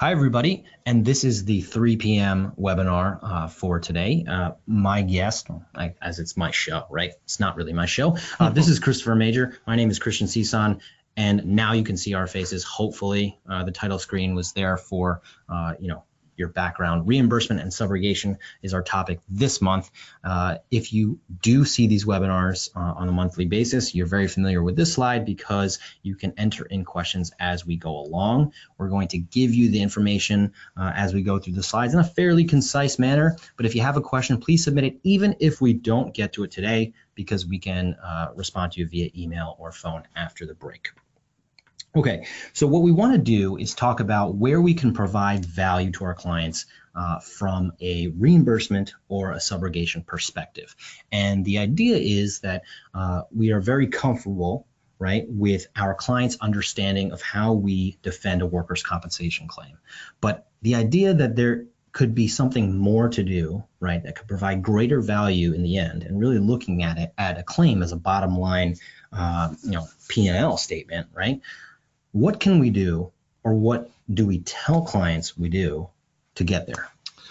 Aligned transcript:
Hi, 0.00 0.12
everybody, 0.12 0.64
and 0.86 1.04
this 1.04 1.24
is 1.24 1.44
the 1.44 1.60
3 1.60 1.98
p.m. 1.98 2.52
webinar 2.58 3.18
uh, 3.22 3.48
for 3.48 3.80
today. 3.80 4.24
Uh, 4.26 4.52
my 4.66 5.02
guest, 5.02 5.48
I, 5.74 5.92
as 6.00 6.18
it's 6.18 6.38
my 6.38 6.52
show, 6.52 6.86
right? 6.88 7.12
It's 7.24 7.38
not 7.38 7.56
really 7.56 7.74
my 7.74 7.84
show. 7.84 8.16
Uh, 8.38 8.48
this 8.48 8.68
is 8.68 8.78
Christopher 8.86 9.14
Major. 9.14 9.58
My 9.66 9.76
name 9.76 9.90
is 9.90 9.98
Christian 9.98 10.26
Cison, 10.26 10.80
and 11.18 11.44
now 11.44 11.74
you 11.74 11.84
can 11.84 11.98
see 11.98 12.14
our 12.14 12.26
faces. 12.26 12.64
Hopefully, 12.64 13.38
uh, 13.46 13.64
the 13.64 13.72
title 13.72 13.98
screen 13.98 14.34
was 14.34 14.52
there 14.52 14.78
for, 14.78 15.20
uh, 15.50 15.74
you 15.78 15.88
know, 15.88 16.04
your 16.36 16.48
background. 16.48 17.06
Reimbursement 17.06 17.60
and 17.60 17.70
subrogation 17.70 18.36
is 18.62 18.74
our 18.74 18.82
topic 18.82 19.20
this 19.28 19.60
month. 19.60 19.90
Uh, 20.24 20.56
if 20.70 20.92
you 20.92 21.18
do 21.42 21.64
see 21.64 21.86
these 21.86 22.04
webinars 22.04 22.70
uh, 22.74 22.80
on 22.80 23.08
a 23.08 23.12
monthly 23.12 23.46
basis, 23.46 23.94
you're 23.94 24.06
very 24.06 24.28
familiar 24.28 24.62
with 24.62 24.76
this 24.76 24.92
slide 24.92 25.24
because 25.24 25.78
you 26.02 26.14
can 26.14 26.32
enter 26.36 26.64
in 26.64 26.84
questions 26.84 27.32
as 27.38 27.66
we 27.66 27.76
go 27.76 27.98
along. 28.00 28.52
We're 28.78 28.88
going 28.88 29.08
to 29.08 29.18
give 29.18 29.54
you 29.54 29.70
the 29.70 29.82
information 29.82 30.52
uh, 30.76 30.92
as 30.94 31.14
we 31.14 31.22
go 31.22 31.38
through 31.38 31.54
the 31.54 31.62
slides 31.62 31.94
in 31.94 32.00
a 32.00 32.04
fairly 32.04 32.44
concise 32.44 32.98
manner. 32.98 33.36
But 33.56 33.66
if 33.66 33.74
you 33.74 33.82
have 33.82 33.96
a 33.96 34.02
question, 34.02 34.38
please 34.38 34.64
submit 34.64 34.84
it 34.84 35.00
even 35.02 35.36
if 35.40 35.60
we 35.60 35.72
don't 35.72 36.14
get 36.14 36.34
to 36.34 36.44
it 36.44 36.50
today 36.50 36.94
because 37.14 37.46
we 37.46 37.58
can 37.58 37.94
uh, 38.02 38.28
respond 38.34 38.72
to 38.72 38.80
you 38.80 38.86
via 38.86 39.10
email 39.16 39.56
or 39.58 39.72
phone 39.72 40.04
after 40.16 40.46
the 40.46 40.54
break. 40.54 40.90
Okay, 41.94 42.26
so 42.52 42.68
what 42.68 42.82
we 42.82 42.92
want 42.92 43.14
to 43.14 43.18
do 43.18 43.56
is 43.56 43.74
talk 43.74 43.98
about 43.98 44.36
where 44.36 44.60
we 44.60 44.74
can 44.74 44.92
provide 44.92 45.44
value 45.44 45.90
to 45.92 46.04
our 46.04 46.14
clients 46.14 46.66
uh, 46.94 47.18
from 47.18 47.72
a 47.80 48.08
reimbursement 48.08 48.94
or 49.08 49.32
a 49.32 49.38
subrogation 49.38 50.06
perspective. 50.06 50.76
And 51.10 51.44
the 51.44 51.58
idea 51.58 51.96
is 51.96 52.40
that 52.40 52.62
uh, 52.94 53.22
we 53.34 53.50
are 53.50 53.60
very 53.60 53.88
comfortable, 53.88 54.68
right, 55.00 55.24
with 55.28 55.66
our 55.74 55.94
clients' 55.94 56.36
understanding 56.40 57.10
of 57.10 57.22
how 57.22 57.54
we 57.54 57.98
defend 58.02 58.42
a 58.42 58.46
workers' 58.46 58.84
compensation 58.84 59.48
claim. 59.48 59.76
But 60.20 60.46
the 60.62 60.76
idea 60.76 61.14
that 61.14 61.34
there 61.34 61.64
could 61.90 62.14
be 62.14 62.28
something 62.28 62.78
more 62.78 63.08
to 63.08 63.24
do, 63.24 63.64
right, 63.80 64.00
that 64.04 64.14
could 64.14 64.28
provide 64.28 64.62
greater 64.62 65.00
value 65.00 65.54
in 65.54 65.64
the 65.64 65.78
end, 65.78 66.04
and 66.04 66.20
really 66.20 66.38
looking 66.38 66.84
at 66.84 66.98
it 66.98 67.12
at 67.18 67.36
a 67.36 67.42
claim 67.42 67.82
as 67.82 67.90
a 67.90 67.96
bottom 67.96 68.38
line, 68.38 68.76
uh, 69.12 69.52
you 69.64 69.72
know, 69.72 69.88
P&L 70.08 70.56
statement, 70.56 71.08
right? 71.12 71.40
What 72.12 72.40
can 72.40 72.58
we 72.58 72.70
do 72.70 73.12
or 73.44 73.54
what 73.54 73.90
do 74.12 74.26
we 74.26 74.40
tell 74.40 74.82
clients 74.82 75.36
we 75.36 75.48
do 75.48 75.88
to 76.34 76.44
get 76.44 76.66
there? 76.66 76.88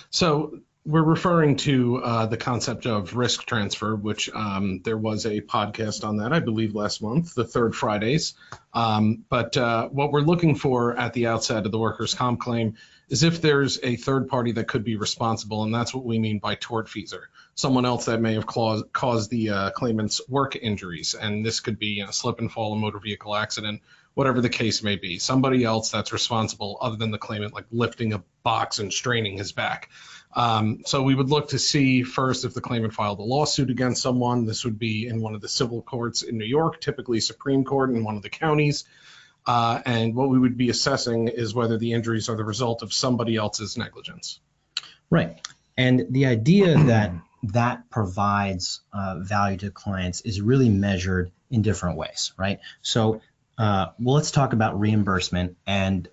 So 0.10 0.60
we're 0.86 1.04
referring 1.04 1.58
to 1.58 1.98
uh, 1.98 2.26
the 2.26 2.38
concept 2.38 2.88
of 2.88 3.16
risk 3.16 3.46
transfer, 3.46 3.96
which 3.96 4.30
um, 4.34 4.82
there 4.84 4.98
was 4.98 5.26
a 5.26 5.42
podcast 5.42 6.04
on 6.04 6.18
that, 6.18 6.34
I 6.34 6.40
believe, 6.40 6.74
last 6.74 7.02
month, 7.02 7.36
the 7.36 7.44
third 7.44 7.76
Fridays. 7.76 8.34
Um, 8.74 9.26
but 9.30 9.56
uh, 9.58 9.90
what 9.90 10.12
we're 10.12 10.22
looking 10.22 10.56
for 10.56 10.98
at 10.98 11.14
the 11.14 11.28
outset 11.28 11.66
of 11.66 11.72
the 11.72 11.78
workers' 11.78 12.16
comp 12.16 12.40
claim 12.40 12.76
is 13.10 13.24
if 13.24 13.42
there's 13.42 13.80
a 13.84 13.98
third 13.98 14.30
party 14.30 14.54
that 14.54 14.68
could 14.68 14.84
be 14.84 14.96
responsible, 14.96 15.64
and 15.64 15.74
that's 15.74 15.94
what 15.94 16.06
we 16.06 16.18
mean 16.18 16.40
by 16.40 16.56
tortfeasor, 16.56 17.24
someone 17.56 17.86
else 17.86 18.06
that 18.06 18.22
may 18.22 18.36
have 18.36 18.46
caused, 18.46 18.92
caused 18.94 19.30
the 19.30 19.50
uh, 19.50 19.70
claimant's 19.72 20.22
work 20.30 20.56
injuries. 20.56 21.14
And 21.14 21.46
this 21.46 21.60
could 21.60 21.78
be 21.78 22.02
a 22.02 22.14
slip 22.14 22.40
and 22.40 22.52
fall, 22.52 22.74
a 22.74 22.76
motor 22.78 23.00
vehicle 23.00 23.36
accident, 23.36 23.82
whatever 24.14 24.42
the 24.42 24.50
case 24.50 24.84
may 24.84 24.96
be, 24.96 25.20
somebody 25.20 25.64
else 25.64 25.92
that's 25.92 26.12
responsible 26.12 26.78
other 26.82 26.98
than 26.98 27.12
the 27.12 27.18
claimant, 27.18 27.54
like 27.54 27.66
lifting 27.72 28.14
a 28.14 28.24
box 28.44 28.80
and 28.80 28.92
straining 28.92 29.38
his 29.38 29.52
back. 29.52 29.90
Um, 30.36 30.82
so 30.86 31.02
we 31.02 31.16
would 31.16 31.30
look 31.30 31.50
to 31.50 31.60
see 31.60 32.04
first 32.04 32.46
if 32.46 32.54
the 32.54 32.62
claimant 32.62 32.94
filed 32.94 33.20
a 33.20 33.24
lawsuit 33.24 33.70
against 33.70 34.02
someone. 34.02 34.46
This 34.46 34.64
would 34.66 34.78
be 34.78 35.08
in 35.08 35.22
one 35.22 35.36
of 35.36 35.42
the 35.42 35.48
civil 35.48 35.82
courts 35.82 36.22
in 36.22 36.38
New 36.38 36.46
York, 36.46 36.82
typically 36.82 37.20
Supreme 37.20 37.64
Court 37.64 37.90
in 37.90 38.04
one 38.04 38.16
of 38.16 38.22
the 38.22 38.30
counties. 38.30 38.84
Uh, 39.46 39.82
and 39.86 40.16
what 40.16 40.30
we 40.30 40.38
would 40.38 40.58
be 40.58 40.70
assessing 40.70 41.30
is 41.30 41.56
whether 41.56 41.78
the 41.78 41.94
injuries 41.94 42.30
are 42.30 42.36
the 42.36 42.44
result 42.44 42.84
of 42.84 42.94
somebody 42.94 43.36
else's 43.36 43.78
negligence. 43.78 44.40
Right. 45.10 45.40
And 45.78 46.08
the 46.10 46.28
idea 46.28 46.78
that 46.78 47.14
that 47.44 47.90
provides 47.90 48.82
uh, 48.94 49.20
value 49.20 49.58
to 49.58 49.72
clients 49.72 50.22
is 50.22 50.42
really 50.42 50.70
measured 50.70 51.32
in 51.50 51.62
different 51.62 51.98
ways, 51.98 52.34
right? 52.38 52.60
So 52.82 53.22
uh, 53.60 53.88
well, 54.00 54.16
let's 54.16 54.32
talk 54.32 54.54
about 54.54 54.80
reimbursement 54.80 55.58
and 55.68 56.08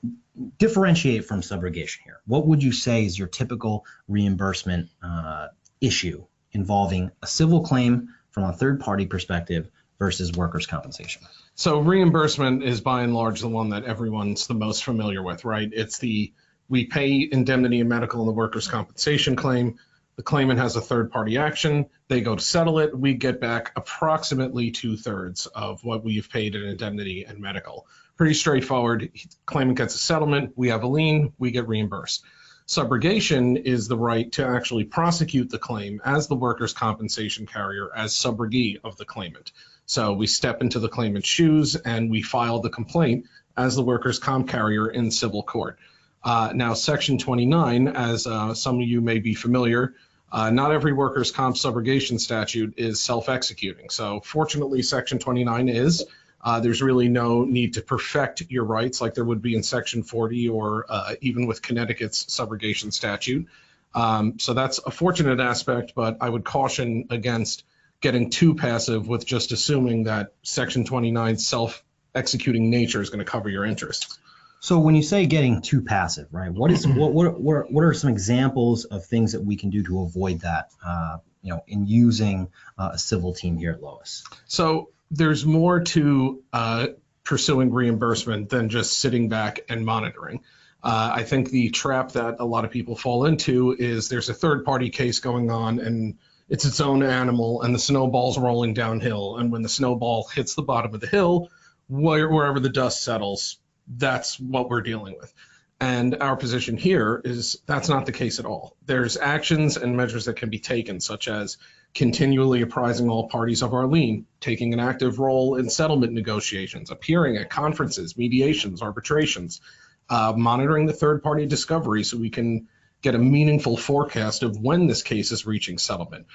differentiate 0.58 1.24
from 1.24 1.42
subrogation 1.42 2.00
here. 2.02 2.18
What 2.26 2.46
would 2.48 2.62
you 2.62 2.72
say 2.72 3.06
is 3.06 3.16
your 3.16 3.28
typical 3.28 3.86
reimbursement 4.08 4.90
uh, 5.00 5.48
issue 5.80 6.24
involving 6.50 7.12
a 7.22 7.26
civil 7.26 7.60
claim 7.60 8.08
from 8.30 8.44
a 8.44 8.52
third 8.52 8.80
party 8.80 9.06
perspective 9.06 9.70
versus 10.00 10.32
workers' 10.32 10.66
compensation? 10.66 11.22
So 11.54 11.78
reimbursement 11.78 12.64
is 12.64 12.80
by 12.80 13.02
and 13.02 13.14
large 13.14 13.40
the 13.40 13.48
one 13.48 13.70
that 13.70 13.84
everyone's 13.84 14.48
the 14.48 14.54
most 14.54 14.84
familiar 14.84 15.22
with, 15.22 15.44
right? 15.44 15.68
It's 15.72 15.98
the 15.98 16.32
we 16.68 16.86
pay 16.86 17.28
indemnity 17.30 17.78
and 17.78 17.88
medical 17.88 18.20
in 18.20 18.26
the 18.26 18.32
workers' 18.32 18.66
compensation 18.66 19.36
claim. 19.36 19.78
The 20.16 20.22
claimant 20.22 20.58
has 20.58 20.76
a 20.76 20.80
third 20.80 21.10
party 21.10 21.36
action. 21.36 21.86
They 22.08 22.22
go 22.22 22.34
to 22.34 22.42
settle 22.42 22.78
it. 22.78 22.98
We 22.98 23.14
get 23.14 23.38
back 23.38 23.72
approximately 23.76 24.70
two 24.70 24.96
thirds 24.96 25.46
of 25.46 25.84
what 25.84 26.04
we've 26.04 26.28
paid 26.30 26.54
in 26.54 26.62
indemnity 26.62 27.24
and 27.24 27.38
medical. 27.38 27.86
Pretty 28.16 28.32
straightforward. 28.32 29.10
Claimant 29.44 29.76
gets 29.76 29.94
a 29.94 29.98
settlement. 29.98 30.54
We 30.56 30.68
have 30.68 30.84
a 30.84 30.88
lien. 30.88 31.34
We 31.38 31.50
get 31.50 31.68
reimbursed. 31.68 32.24
Subrogation 32.66 33.62
is 33.62 33.88
the 33.88 33.98
right 33.98 34.32
to 34.32 34.46
actually 34.46 34.84
prosecute 34.84 35.50
the 35.50 35.58
claim 35.58 36.00
as 36.02 36.26
the 36.26 36.34
workers' 36.34 36.72
compensation 36.72 37.46
carrier 37.46 37.90
as 37.94 38.14
subrogee 38.14 38.78
of 38.82 38.96
the 38.96 39.04
claimant. 39.04 39.52
So 39.84 40.14
we 40.14 40.26
step 40.26 40.62
into 40.62 40.80
the 40.80 40.88
claimant's 40.88 41.28
shoes 41.28 41.76
and 41.76 42.10
we 42.10 42.22
file 42.22 42.60
the 42.60 42.70
complaint 42.70 43.26
as 43.56 43.76
the 43.76 43.84
workers' 43.84 44.18
comp 44.18 44.48
carrier 44.48 44.88
in 44.88 45.10
civil 45.10 45.42
court. 45.42 45.78
Uh, 46.24 46.52
now, 46.54 46.74
Section 46.74 47.18
29, 47.18 47.86
as 47.86 48.26
uh, 48.26 48.52
some 48.52 48.80
of 48.80 48.88
you 48.88 49.00
may 49.00 49.20
be 49.20 49.34
familiar, 49.34 49.94
uh, 50.32 50.50
not 50.50 50.72
every 50.72 50.92
workers' 50.92 51.30
comp 51.30 51.56
subrogation 51.56 52.18
statute 52.18 52.74
is 52.76 53.00
self-executing. 53.00 53.90
So 53.90 54.20
fortunately, 54.20 54.82
Section 54.82 55.18
29 55.18 55.68
is. 55.68 56.04
Uh, 56.42 56.60
there's 56.60 56.80
really 56.80 57.08
no 57.08 57.44
need 57.44 57.74
to 57.74 57.82
perfect 57.82 58.42
your 58.50 58.64
rights 58.64 59.00
like 59.00 59.14
there 59.14 59.24
would 59.24 59.42
be 59.42 59.56
in 59.56 59.62
Section 59.62 60.02
40 60.02 60.48
or 60.48 60.86
uh, 60.88 61.14
even 61.20 61.46
with 61.46 61.60
Connecticut's 61.62 62.26
subrogation 62.26 62.92
statute. 62.92 63.48
Um, 63.94 64.38
so 64.38 64.52
that's 64.52 64.78
a 64.78 64.90
fortunate 64.90 65.40
aspect, 65.40 65.92
but 65.94 66.18
I 66.20 66.28
would 66.28 66.44
caution 66.44 67.06
against 67.10 67.64
getting 68.00 68.30
too 68.30 68.54
passive 68.54 69.08
with 69.08 69.24
just 69.26 69.52
assuming 69.52 70.04
that 70.04 70.34
Section 70.42 70.84
29's 70.84 71.46
self-executing 71.46 72.68
nature 72.68 73.00
is 73.00 73.10
going 73.10 73.24
to 73.24 73.30
cover 73.30 73.48
your 73.48 73.64
interests. 73.64 74.18
So 74.66 74.80
when 74.80 74.96
you 74.96 75.02
say 75.04 75.26
getting 75.26 75.62
too 75.62 75.80
passive, 75.80 76.26
right? 76.32 76.52
What 76.52 76.72
is 76.72 76.88
what 76.88 77.12
what 77.12 77.70
what, 77.70 77.84
are 77.84 77.94
some 77.94 78.10
examples 78.10 78.84
of 78.84 79.06
things 79.06 79.30
that 79.30 79.44
we 79.44 79.54
can 79.54 79.70
do 79.70 79.84
to 79.84 80.00
avoid 80.00 80.40
that? 80.40 80.72
Uh, 80.84 81.18
you 81.40 81.52
know, 81.52 81.62
in 81.68 81.86
using 81.86 82.48
uh, 82.76 82.90
a 82.94 82.98
civil 82.98 83.32
team 83.32 83.58
here 83.58 83.70
at 83.70 83.80
Lois. 83.80 84.24
So 84.46 84.90
there's 85.08 85.46
more 85.46 85.82
to 85.94 86.42
uh, 86.52 86.86
pursuing 87.22 87.72
reimbursement 87.72 88.48
than 88.48 88.68
just 88.68 88.98
sitting 88.98 89.28
back 89.28 89.60
and 89.68 89.86
monitoring. 89.86 90.40
Uh, 90.82 91.12
I 91.14 91.22
think 91.22 91.50
the 91.50 91.70
trap 91.70 92.10
that 92.12 92.38
a 92.40 92.44
lot 92.44 92.64
of 92.64 92.72
people 92.72 92.96
fall 92.96 93.26
into 93.26 93.76
is 93.78 94.08
there's 94.08 94.30
a 94.30 94.34
third 94.34 94.64
party 94.64 94.90
case 94.90 95.20
going 95.20 95.48
on 95.48 95.78
and 95.78 96.18
it's 96.48 96.64
its 96.64 96.80
own 96.80 97.04
animal 97.04 97.62
and 97.62 97.72
the 97.72 97.78
snowball's 97.78 98.36
rolling 98.36 98.74
downhill. 98.74 99.36
And 99.36 99.52
when 99.52 99.62
the 99.62 99.68
snowball 99.68 100.26
hits 100.26 100.56
the 100.56 100.62
bottom 100.62 100.92
of 100.92 101.00
the 101.00 101.06
hill, 101.06 101.50
where, 101.86 102.28
wherever 102.28 102.58
the 102.58 102.68
dust 102.68 103.04
settles, 103.04 103.60
that's 103.86 104.38
what 104.38 104.68
we're 104.68 104.82
dealing 104.82 105.16
with. 105.18 105.32
And 105.78 106.16
our 106.22 106.36
position 106.36 106.78
here 106.78 107.20
is 107.22 107.58
that's 107.66 107.88
not 107.90 108.06
the 108.06 108.12
case 108.12 108.38
at 108.38 108.46
all. 108.46 108.76
There's 108.86 109.18
actions 109.18 109.76
and 109.76 109.96
measures 109.96 110.24
that 110.24 110.36
can 110.36 110.48
be 110.48 110.58
taken, 110.58 111.00
such 111.00 111.28
as 111.28 111.58
continually 111.94 112.62
apprising 112.62 113.10
all 113.10 113.28
parties 113.28 113.62
of 113.62 113.74
our 113.74 113.86
lien, 113.86 114.26
taking 114.40 114.72
an 114.72 114.80
active 114.80 115.18
role 115.18 115.56
in 115.56 115.68
settlement 115.68 116.14
negotiations, 116.14 116.90
appearing 116.90 117.36
at 117.36 117.50
conferences, 117.50 118.16
mediations, 118.16 118.80
arbitrations, 118.80 119.60
uh, 120.08 120.32
monitoring 120.34 120.86
the 120.86 120.94
third 120.94 121.22
party 121.22 121.44
discovery 121.44 122.04
so 122.04 122.16
we 122.16 122.30
can 122.30 122.68
get 123.02 123.14
a 123.14 123.18
meaningful 123.18 123.76
forecast 123.76 124.42
of 124.42 124.58
when 124.58 124.86
this 124.86 125.02
case 125.02 125.30
is 125.30 125.46
reaching 125.46 125.76
settlement. 125.76 126.26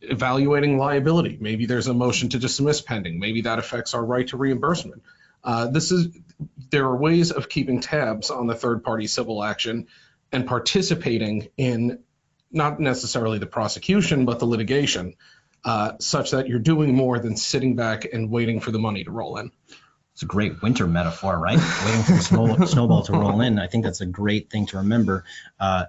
Evaluating 0.00 0.78
liability. 0.78 1.36
Maybe 1.40 1.66
there's 1.66 1.88
a 1.88 1.94
motion 1.94 2.30
to 2.30 2.38
dismiss 2.38 2.80
pending. 2.80 3.18
Maybe 3.18 3.42
that 3.42 3.58
affects 3.58 3.92
our 3.92 4.04
right 4.04 4.26
to 4.28 4.36
reimbursement. 4.36 5.02
Uh, 5.42 5.68
this 5.68 5.92
is 5.92 6.08
there 6.70 6.84
are 6.84 6.96
ways 6.96 7.30
of 7.30 7.48
keeping 7.48 7.80
tabs 7.80 8.30
on 8.30 8.46
the 8.46 8.54
third 8.54 8.84
party 8.84 9.06
civil 9.06 9.42
action 9.42 9.86
and 10.32 10.46
participating 10.46 11.48
in 11.56 12.00
not 12.50 12.80
necessarily 12.80 13.38
the 13.38 13.46
prosecution 13.46 14.24
but 14.24 14.38
the 14.38 14.46
litigation 14.46 15.14
uh, 15.64 15.92
such 15.98 16.30
that 16.30 16.48
you're 16.48 16.58
doing 16.58 16.94
more 16.94 17.18
than 17.18 17.36
sitting 17.36 17.76
back 17.76 18.06
and 18.12 18.30
waiting 18.30 18.60
for 18.60 18.70
the 18.70 18.78
money 18.78 19.04
to 19.04 19.10
roll 19.10 19.36
in 19.38 19.50
it's 20.18 20.24
a 20.24 20.26
great 20.26 20.60
winter 20.62 20.88
metaphor, 20.88 21.38
right? 21.38 21.60
Waiting 21.86 22.02
for 22.02 22.12
the 22.14 22.22
snow, 22.22 22.64
snowball 22.66 23.04
to 23.04 23.12
roll 23.12 23.40
in. 23.40 23.60
I 23.60 23.68
think 23.68 23.84
that's 23.84 24.00
a 24.00 24.06
great 24.06 24.50
thing 24.50 24.66
to 24.66 24.78
remember. 24.78 25.22
Uh, 25.60 25.84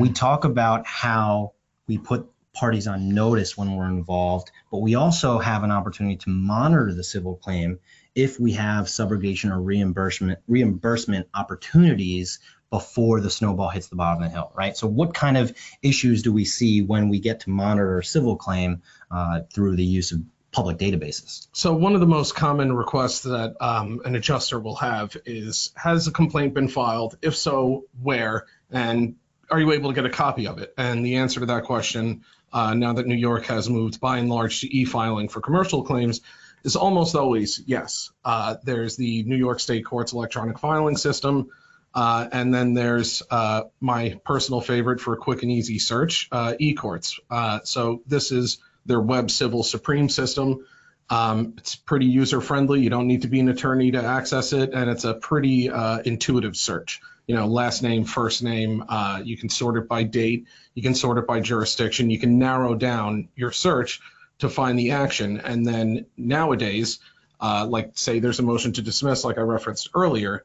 we 0.00 0.10
talk 0.10 0.44
about 0.44 0.86
how 0.86 1.52
we 1.86 1.98
put 1.98 2.26
parties 2.54 2.86
on 2.86 3.10
notice 3.10 3.58
when 3.58 3.76
we're 3.76 3.88
involved, 3.88 4.50
but 4.70 4.78
we 4.78 4.94
also 4.94 5.38
have 5.38 5.64
an 5.64 5.70
opportunity 5.70 6.16
to 6.16 6.30
monitor 6.30 6.94
the 6.94 7.04
civil 7.04 7.36
claim 7.36 7.78
if 8.14 8.38
we 8.38 8.52
have 8.52 8.86
subrogation 8.86 9.50
or 9.50 9.60
reimbursement 9.60 10.38
reimbursement 10.46 11.28
opportunities 11.34 12.38
before 12.70 13.20
the 13.20 13.30
snowball 13.30 13.68
hits 13.68 13.88
the 13.88 13.96
bottom 13.96 14.22
of 14.22 14.28
the 14.28 14.34
hill, 14.34 14.50
right? 14.54 14.76
So, 14.76 14.86
what 14.86 15.14
kind 15.14 15.36
of 15.36 15.56
issues 15.82 16.22
do 16.22 16.32
we 16.32 16.44
see 16.44 16.82
when 16.82 17.08
we 17.08 17.20
get 17.20 17.40
to 17.40 17.50
monitor 17.50 18.02
civil 18.02 18.36
claim 18.36 18.82
uh, 19.10 19.42
through 19.52 19.76
the 19.76 19.84
use 19.84 20.12
of 20.12 20.22
public 20.54 20.78
databases? 20.78 21.48
So 21.52 21.74
one 21.74 21.94
of 21.94 22.00
the 22.00 22.06
most 22.06 22.34
common 22.34 22.72
requests 22.72 23.20
that 23.22 23.56
um, 23.60 24.00
an 24.04 24.16
adjuster 24.16 24.58
will 24.58 24.76
have 24.76 25.16
is, 25.26 25.72
has 25.76 26.06
a 26.06 26.12
complaint 26.12 26.54
been 26.54 26.68
filed? 26.68 27.18
If 27.20 27.36
so, 27.36 27.84
where? 28.00 28.46
And 28.70 29.16
are 29.50 29.60
you 29.60 29.72
able 29.72 29.90
to 29.90 29.94
get 29.94 30.06
a 30.06 30.10
copy 30.10 30.46
of 30.46 30.58
it? 30.58 30.72
And 30.78 31.04
the 31.04 31.16
answer 31.16 31.40
to 31.40 31.46
that 31.46 31.64
question, 31.64 32.24
uh, 32.52 32.72
now 32.74 32.94
that 32.94 33.06
New 33.06 33.16
York 33.16 33.46
has 33.46 33.68
moved 33.68 34.00
by 34.00 34.18
and 34.18 34.30
large 34.30 34.60
to 34.60 34.74
e-filing 34.74 35.28
for 35.28 35.40
commercial 35.40 35.82
claims, 35.82 36.20
is 36.64 36.76
almost 36.76 37.14
always 37.14 37.62
yes. 37.66 38.10
Uh, 38.24 38.56
there's 38.64 38.96
the 38.96 39.22
New 39.24 39.36
York 39.36 39.60
State 39.60 39.84
Courts 39.84 40.12
electronic 40.12 40.58
filing 40.58 40.96
system. 40.96 41.50
Uh, 41.94 42.26
and 42.32 42.52
then 42.52 42.74
there's 42.74 43.22
uh, 43.30 43.62
my 43.80 44.18
personal 44.24 44.60
favorite 44.60 45.00
for 45.00 45.14
a 45.14 45.16
quick 45.16 45.42
and 45.42 45.52
easy 45.52 45.78
search, 45.78 46.28
uh, 46.32 46.54
eCourts. 46.60 47.20
Uh, 47.30 47.60
so 47.62 48.02
this 48.06 48.32
is 48.32 48.58
their 48.84 49.00
web 49.00 49.30
civil 49.30 49.62
supreme 49.62 50.08
system. 50.08 50.66
Um, 51.08 51.54
it's 51.58 51.76
pretty 51.76 52.06
user 52.06 52.40
friendly. 52.40 52.80
You 52.80 52.90
don't 52.90 53.06
need 53.06 53.22
to 53.22 53.28
be 53.28 53.38
an 53.38 53.48
attorney 53.48 53.92
to 53.92 54.02
access 54.02 54.52
it, 54.52 54.72
and 54.72 54.90
it's 54.90 55.04
a 55.04 55.14
pretty 55.14 55.70
uh, 55.70 55.98
intuitive 55.98 56.56
search. 56.56 57.00
You 57.26 57.36
know, 57.36 57.46
last 57.46 57.82
name, 57.82 58.04
first 58.04 58.42
name. 58.42 58.84
You 59.22 59.36
can 59.36 59.48
sort 59.48 59.76
it 59.76 59.86
by 59.86 60.02
date. 60.02 60.46
You 60.74 60.82
can 60.82 60.94
sort 60.94 61.18
it 61.18 61.26
by 61.26 61.40
jurisdiction. 61.40 62.10
You 62.10 62.18
can 62.18 62.38
narrow 62.38 62.74
down 62.74 63.28
your 63.36 63.52
search 63.52 64.00
to 64.38 64.48
find 64.48 64.78
the 64.78 64.92
action. 64.92 65.40
And 65.40 65.66
then 65.66 66.06
nowadays, 66.16 66.98
uh, 67.40 67.66
like 67.68 67.92
say 67.94 68.18
there's 68.18 68.38
a 68.38 68.42
motion 68.42 68.72
to 68.74 68.82
dismiss, 68.82 69.24
like 69.24 69.38
I 69.38 69.42
referenced 69.42 69.90
earlier, 69.94 70.44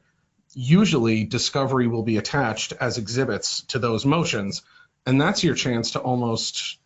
usually 0.54 1.24
discovery 1.24 1.86
will 1.86 2.02
be 2.02 2.16
attached 2.16 2.72
as 2.80 2.98
exhibits 2.98 3.62
to 3.68 3.78
those 3.78 4.04
motions, 4.04 4.62
and 5.06 5.20
that's 5.20 5.44
your 5.44 5.54
chance 5.54 5.92
to 5.92 6.00
almost 6.00 6.78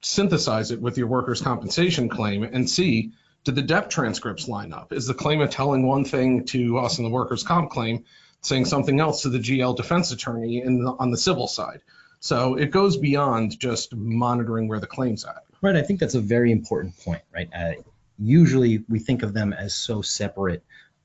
synthesize 0.00 0.70
it 0.70 0.80
with 0.80 0.98
your 0.98 1.06
workers' 1.06 1.40
compensation 1.40 2.08
claim 2.08 2.42
and 2.44 2.68
see 2.68 3.12
did 3.44 3.54
the 3.54 3.62
DEP 3.62 3.90
transcripts 3.90 4.48
line 4.48 4.72
up? 4.72 4.92
Is 4.92 5.06
the 5.06 5.14
claimant 5.14 5.52
telling 5.52 5.86
one 5.86 6.04
thing 6.04 6.46
to 6.46 6.78
us 6.78 6.98
in 6.98 7.04
the 7.04 7.10
workers' 7.10 7.42
comp 7.42 7.70
claim, 7.70 8.04
saying 8.40 8.64
something 8.64 8.98
else 8.98 9.22
to 9.22 9.28
the 9.28 9.38
GL 9.38 9.76
defense 9.76 10.12
attorney 10.12 10.62
in 10.62 10.82
the, 10.82 10.90
on 10.98 11.10
the 11.10 11.18
civil 11.18 11.46
side? 11.46 11.80
So 12.20 12.54
it 12.54 12.70
goes 12.70 12.96
beyond 12.96 13.58
just 13.58 13.94
monitoring 13.94 14.66
where 14.66 14.80
the 14.80 14.86
claim's 14.86 15.26
at. 15.26 15.44
Right. 15.64 15.76
I 15.76 15.82
think 15.82 15.98
that's 15.98 16.14
a 16.14 16.20
very 16.20 16.52
important 16.52 16.94
point, 16.98 17.22
right? 17.32 17.48
Uh, 17.56 17.72
usually 18.18 18.84
we 18.86 18.98
think 18.98 19.22
of 19.22 19.32
them 19.32 19.54
as 19.54 19.74
so 19.74 20.02
separate 20.02 20.62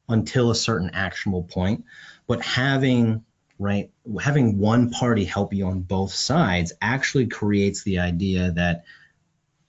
until 0.09 0.51
a 0.51 0.55
certain 0.55 0.89
actionable 0.93 1.43
point, 1.43 1.85
but 2.27 2.41
having 2.41 3.23
right? 3.57 3.89
Having 4.21 4.57
one 4.57 4.89
party 4.89 5.23
help 5.23 5.53
you 5.53 5.65
on 5.67 5.79
both 5.79 6.13
sides 6.13 6.73
actually 6.81 7.27
creates 7.27 7.83
the 7.83 7.99
idea 7.99 8.51
that 8.51 8.83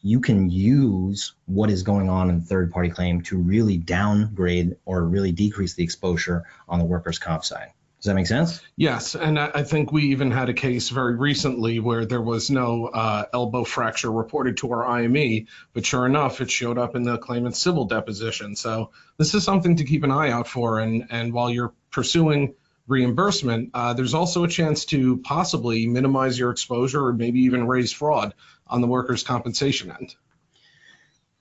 you 0.01 0.19
can 0.19 0.51
use 0.51 1.35
what 1.47 1.71
is 1.71 1.85
going 1.85 2.09
on 2.09 2.29
in 2.29 2.41
third 2.41 2.73
party 2.73 2.91
claim 2.91 3.23
to 3.23 3.39
really 3.39 3.77
downgrade 3.77 4.75
or 4.85 5.05
really 5.05 5.31
decrease 5.31 5.75
the 5.75 5.85
exposure 5.85 6.43
on 6.69 6.81
the 6.81 6.85
workers' 6.85 7.21
comp 7.21 7.45
side. 7.45 7.71
Does 8.01 8.07
that 8.07 8.15
make 8.15 8.29
sense? 8.29 8.63
Yes, 8.77 9.15
and 9.15 9.39
I 9.39 9.63
think 9.63 9.93
we 9.93 10.13
even 10.13 10.31
had 10.31 10.49
a 10.49 10.55
case 10.55 10.89
very 10.89 11.17
recently 11.17 11.81
where 11.81 12.07
there 12.07 12.23
was 12.23 12.49
no 12.49 12.87
uh, 12.87 13.27
elbow 13.31 13.63
fracture 13.63 14.11
reported 14.11 14.57
to 14.59 14.73
our 14.73 14.87
IME, 14.87 15.49
but 15.75 15.85
sure 15.85 16.07
enough, 16.07 16.41
it 16.41 16.51
showed 16.51 16.79
up 16.79 16.97
in 16.97 17.03
the 17.03 17.19
claimant's 17.19 17.61
civil 17.61 17.85
deposition. 17.85 18.57
So 18.57 18.93
this 19.19 19.35
is 19.35 19.45
something 19.45 19.77
to 19.77 19.85
keep 19.85 20.03
an 20.03 20.11
eye 20.11 20.31
out 20.31 20.49
for. 20.49 20.79
And 20.79 21.09
and 21.11 21.35
while 21.35 21.51
you're 21.51 21.75
pursuing 21.91 22.55
reimbursement, 22.87 23.73
uh, 23.75 23.93
there's 23.93 24.15
also 24.15 24.45
a 24.45 24.49
chance 24.49 24.87
to 24.87 25.19
possibly 25.19 25.87
minimize 25.87 26.39
your 26.39 26.53
exposure 26.53 27.05
or 27.05 27.13
maybe 27.13 27.41
even 27.41 27.67
raise 27.67 27.93
fraud 27.93 28.33
on 28.67 28.81
the 28.81 28.87
workers' 28.87 29.25
compensation 29.25 29.93
end. 29.93 30.15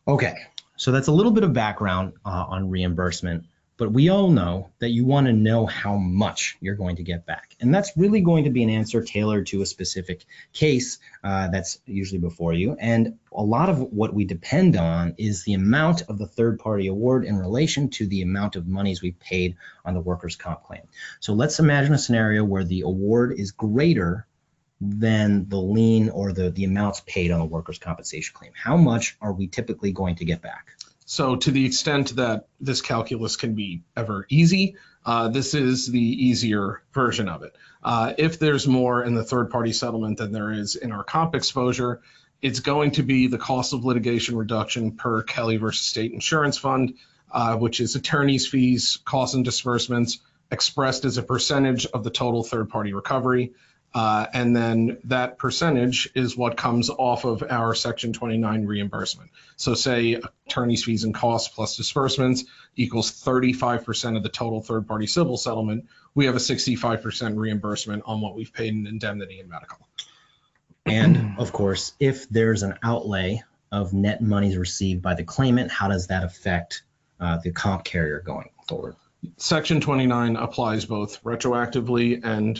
Okay, 0.06 0.36
so 0.76 0.92
that's 0.92 1.08
a 1.08 1.14
little 1.14 1.32
bit 1.32 1.46
of 1.46 1.54
background 1.54 2.14
uh, 2.26 2.46
on 2.50 2.70
reimbursement 2.70 3.46
but 3.80 3.94
we 3.94 4.10
all 4.10 4.30
know 4.30 4.70
that 4.80 4.90
you 4.90 5.06
want 5.06 5.28
to 5.28 5.34
know 5.34 5.66
how 5.66 5.96
much 5.96 6.58
you're 6.60 6.76
going 6.76 6.98
to 6.98 7.04
get 7.04 7.26
back. 7.26 7.56
And 7.62 7.74
that's 7.74 7.94
really 7.96 8.20
going 8.20 8.44
to 8.44 8.50
be 8.50 8.62
an 8.62 8.70
answer 8.70 9.02
tailored 9.02 9.48
to 9.48 9.62
a 9.62 9.66
specific 9.66 10.26
case 10.52 11.00
uh, 11.24 11.48
that's 11.48 11.80
usually 11.86 12.20
before 12.20 12.52
you. 12.52 12.76
And 12.78 13.18
a 13.32 13.42
lot 13.42 13.70
of 13.70 13.80
what 13.80 14.14
we 14.14 14.26
depend 14.26 14.76
on 14.76 15.16
is 15.18 15.46
the 15.46 15.54
amount 15.54 16.02
of 16.10 16.18
the 16.18 16.28
third 16.28 16.60
party 16.60 16.88
award 16.88 17.24
in 17.24 17.38
relation 17.38 17.90
to 17.92 18.06
the 18.06 18.22
amount 18.22 18.58
of 18.58 18.68
monies 18.68 19.02
we 19.02 19.14
paid 19.14 19.56
on 19.86 19.94
the 19.94 20.02
workers' 20.02 20.36
comp 20.36 20.64
claim. 20.64 20.82
So 21.22 21.32
let's 21.32 21.60
imagine 21.60 21.94
a 21.94 21.98
scenario 21.98 22.44
where 22.44 22.66
the 22.66 22.82
award 22.82 23.40
is 23.40 23.52
greater 23.52 24.28
than 24.82 25.48
the 25.48 25.58
lien 25.58 26.10
or 26.10 26.34
the, 26.34 26.50
the 26.50 26.66
amounts 26.66 27.02
paid 27.06 27.32
on 27.32 27.40
the 27.40 27.46
workers' 27.46 27.80
compensation 27.80 28.34
claim. 28.34 28.52
How 28.56 28.76
much 28.76 29.18
are 29.22 29.32
we 29.32 29.48
typically 29.48 29.94
going 29.94 30.18
to 30.18 30.26
get 30.26 30.42
back? 30.42 30.76
So 31.12 31.38
to 31.38 31.50
the 31.50 31.66
extent 31.66 32.18
that 32.18 32.46
this 32.62 32.84
calculus 32.84 33.36
can 33.36 33.56
be 33.56 33.82
ever 33.98 34.28
easy, 34.30 34.76
uh, 35.04 35.30
this 35.30 35.56
is 35.56 35.88
the 35.88 36.00
easier 36.00 36.84
version 36.94 37.28
of 37.28 37.42
it. 37.42 37.56
Uh, 37.84 38.14
if 38.20 38.38
there's 38.38 38.68
more 38.68 39.04
in 39.04 39.16
the 39.16 39.24
third 39.24 39.50
party 39.50 39.74
settlement 39.74 40.20
than 40.20 40.32
there 40.32 40.52
is 40.52 40.76
in 40.76 40.92
our 40.92 41.04
comp 41.04 41.34
exposure, 41.34 42.02
it's 42.44 42.60
going 42.60 42.92
to 42.92 43.02
be 43.02 43.26
the 43.26 43.40
cost 43.40 43.74
of 43.74 43.84
litigation 43.84 44.38
reduction 44.38 44.98
per 44.98 45.24
Kelly 45.24 45.58
versus 45.58 45.88
State 45.88 46.14
Insurance 46.14 46.60
Fund, 46.60 46.94
uh, 47.32 47.56
which 47.56 47.80
is 47.80 47.96
attorney's 47.96 48.46
fees, 48.46 49.00
costs 49.04 49.34
and 49.34 49.44
disbursements 49.44 50.20
expressed 50.52 51.06
as 51.06 51.18
a 51.18 51.24
percentage 51.24 51.88
of 51.88 52.04
the 52.04 52.12
total 52.12 52.44
third 52.44 52.70
party 52.70 52.94
recovery. 52.94 53.54
Uh, 53.94 54.28
and 54.34 54.56
then 54.56 55.00
that 55.06 55.40
percentage 55.40 56.10
is 56.14 56.38
what 56.38 56.56
comes 56.58 56.92
off 56.92 57.26
of 57.26 57.44
our 57.50 57.74
Section 57.74 58.14
29 58.14 58.66
reimbursement. 58.66 59.32
So, 59.56 59.74
say 59.74 60.22
attorney's 60.48 60.84
fees 60.84 61.04
and 61.04 61.14
costs 61.14 61.50
plus 61.50 61.76
disbursements 61.76 62.44
equals 62.76 63.12
35% 63.12 64.16
of 64.16 64.22
the 64.22 64.30
total 64.30 64.62
third 64.62 64.88
party 64.88 65.08
civil 65.08 65.38
settlement. 65.38 65.86
We 66.14 66.28
have 66.28 66.36
a 66.36 66.40
65% 66.40 67.38
reimbursement 67.38 68.04
on 68.06 68.22
what 68.22 68.36
we've 68.36 68.54
paid 68.54 68.74
in 68.74 68.86
indemnity 68.86 69.40
and 69.40 69.50
medical. 69.50 69.78
And 70.86 71.40
of 71.40 71.52
course, 71.52 71.94
if 72.00 72.30
there's 72.30 72.64
an 72.64 72.76
outlay 72.84 73.44
of 73.72 73.94
net 73.94 74.22
monies 74.22 74.58
received 74.58 75.02
by 75.02 75.16
the 75.16 75.24
claimant, 75.24 75.72
how 75.72 75.88
does 75.88 76.08
that 76.08 76.24
affect 76.24 76.84
uh, 77.20 77.38
the 77.38 77.52
comp 77.52 77.84
carrier 77.84 78.22
going 78.22 78.50
forward? 78.68 78.96
Section 79.38 79.82
29 79.82 80.36
applies 80.36 80.86
both 80.86 81.24
retroactively 81.24 82.24
and 82.24 82.60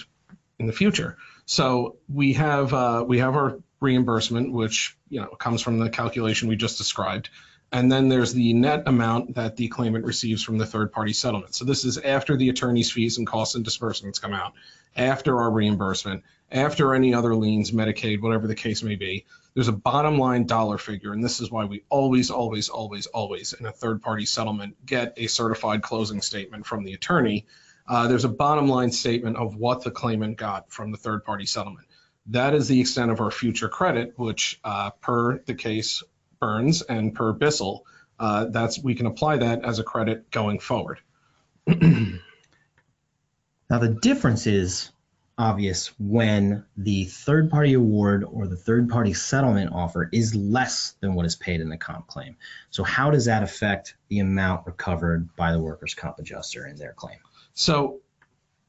in 0.60 0.68
the 0.68 0.74
future. 0.74 1.18
So 1.46 1.98
we 2.08 2.34
have 2.34 2.74
uh, 2.74 3.04
we 3.08 3.20
have 3.20 3.36
our 3.36 3.60
reimbursement, 3.80 4.52
which 4.52 4.98
you 5.10 5.22
know 5.22 5.28
comes 5.28 5.62
from 5.62 5.80
the 5.80 5.90
calculation 5.90 6.48
we 6.48 6.56
just 6.56 6.78
described, 6.78 7.30
and 7.72 7.92
then 7.92 8.10
there's 8.10 8.34
the 8.34 8.54
net 8.54 8.84
amount 8.86 9.36
that 9.36 9.56
the 9.56 9.68
claimant 9.68 10.06
receives 10.06 10.44
from 10.44 10.58
the 10.58 10.66
third 10.66 10.92
party 10.92 11.14
settlement. 11.14 11.56
So 11.56 11.66
this 11.66 11.86
is 11.86 11.98
after 11.98 12.38
the 12.38 12.50
attorney's 12.50 12.92
fees 12.92 13.18
and 13.18 13.26
costs 13.26 13.56
and 13.56 13.64
disbursements 13.64 14.20
come 14.20 14.34
out, 14.34 14.54
after 14.96 15.40
our 15.40 15.50
reimbursement, 15.50 16.24
after 16.52 16.94
any 16.94 17.14
other 17.14 17.36
liens, 17.36 17.72
Medicaid, 17.72 18.22
whatever 18.22 18.48
the 18.48 18.56
case 18.56 18.84
may 18.84 18.96
be. 18.96 19.26
There's 19.56 19.68
a 19.68 19.74
bottom 19.74 20.20
line 20.20 20.46
dollar 20.46 20.78
figure, 20.78 21.12
and 21.12 21.24
this 21.24 21.40
is 21.40 21.50
why 21.50 21.66
we 21.66 21.84
always, 21.90 22.30
always, 22.30 22.70
always, 22.70 23.08
always 23.08 23.54
in 23.54 23.66
a 23.66 23.72
third 23.72 24.02
party 24.02 24.26
settlement 24.26 24.86
get 24.86 25.14
a 25.18 25.28
certified 25.28 25.82
closing 25.82 26.22
statement 26.22 26.66
from 26.66 26.84
the 26.84 26.94
attorney 26.94 27.46
uh, 27.90 28.08
there's 28.08 28.24
a 28.24 28.30
bottom 28.30 28.68
line 28.68 28.92
statement 28.92 29.36
of 29.36 29.56
what 29.56 29.84
the 29.84 29.90
claimant 29.90 30.38
got 30.38 30.72
from 30.72 30.92
the 30.92 30.98
third 30.98 31.26
party 31.26 31.48
settlement. 31.48 31.88
That 32.28 32.54
is 32.54 32.68
the 32.68 32.80
extent 32.80 33.10
of 33.10 33.20
our 33.20 33.32
future 33.32 33.68
credit, 33.68 34.14
which 34.16 34.60
uh, 34.64 34.92
per 34.92 35.40
the 35.40 35.56
case 35.56 36.04
Burns 36.40 36.84
and 36.84 37.14
per 37.14 37.34
Bissell, 37.34 37.86
uh, 38.20 38.46
that's 38.46 38.82
we 38.82 38.94
can 38.94 39.08
apply 39.08 39.38
that 39.38 39.66
as 39.66 39.80
a 39.80 39.84
credit 39.84 40.30
going 40.30 40.60
forward. 40.60 41.00
now 41.68 42.20
the 43.70 43.98
difference 44.02 44.46
is 44.46 44.92
obvious 45.38 45.88
when 45.98 46.66
the 46.78 47.06
third 47.06 47.50
party 47.50 47.74
award 47.74 48.24
or 48.24 48.46
the 48.46 48.58
third 48.58 48.90
party 48.90 49.14
settlement 49.14 49.72
offer 49.74 50.10
is 50.12 50.36
less 50.36 50.96
than 51.00 51.16
what 51.16 51.26
is 51.26 51.36
paid 51.36 51.62
in 51.62 51.70
the 51.70 51.78
comp 51.78 52.06
claim. 52.08 52.36
So 52.70 52.84
how 52.84 53.10
does 53.10 53.26
that 53.26 53.42
affect 53.42 53.96
the 54.10 54.20
amount 54.20 54.68
recovered 54.68 55.36
by 55.36 55.54
the 55.54 55.60
workers' 55.60 55.96
comp 55.96 56.20
adjuster 56.20 56.68
in 56.68 56.76
their 56.76 56.94
claim? 56.94 57.18
So 57.54 58.00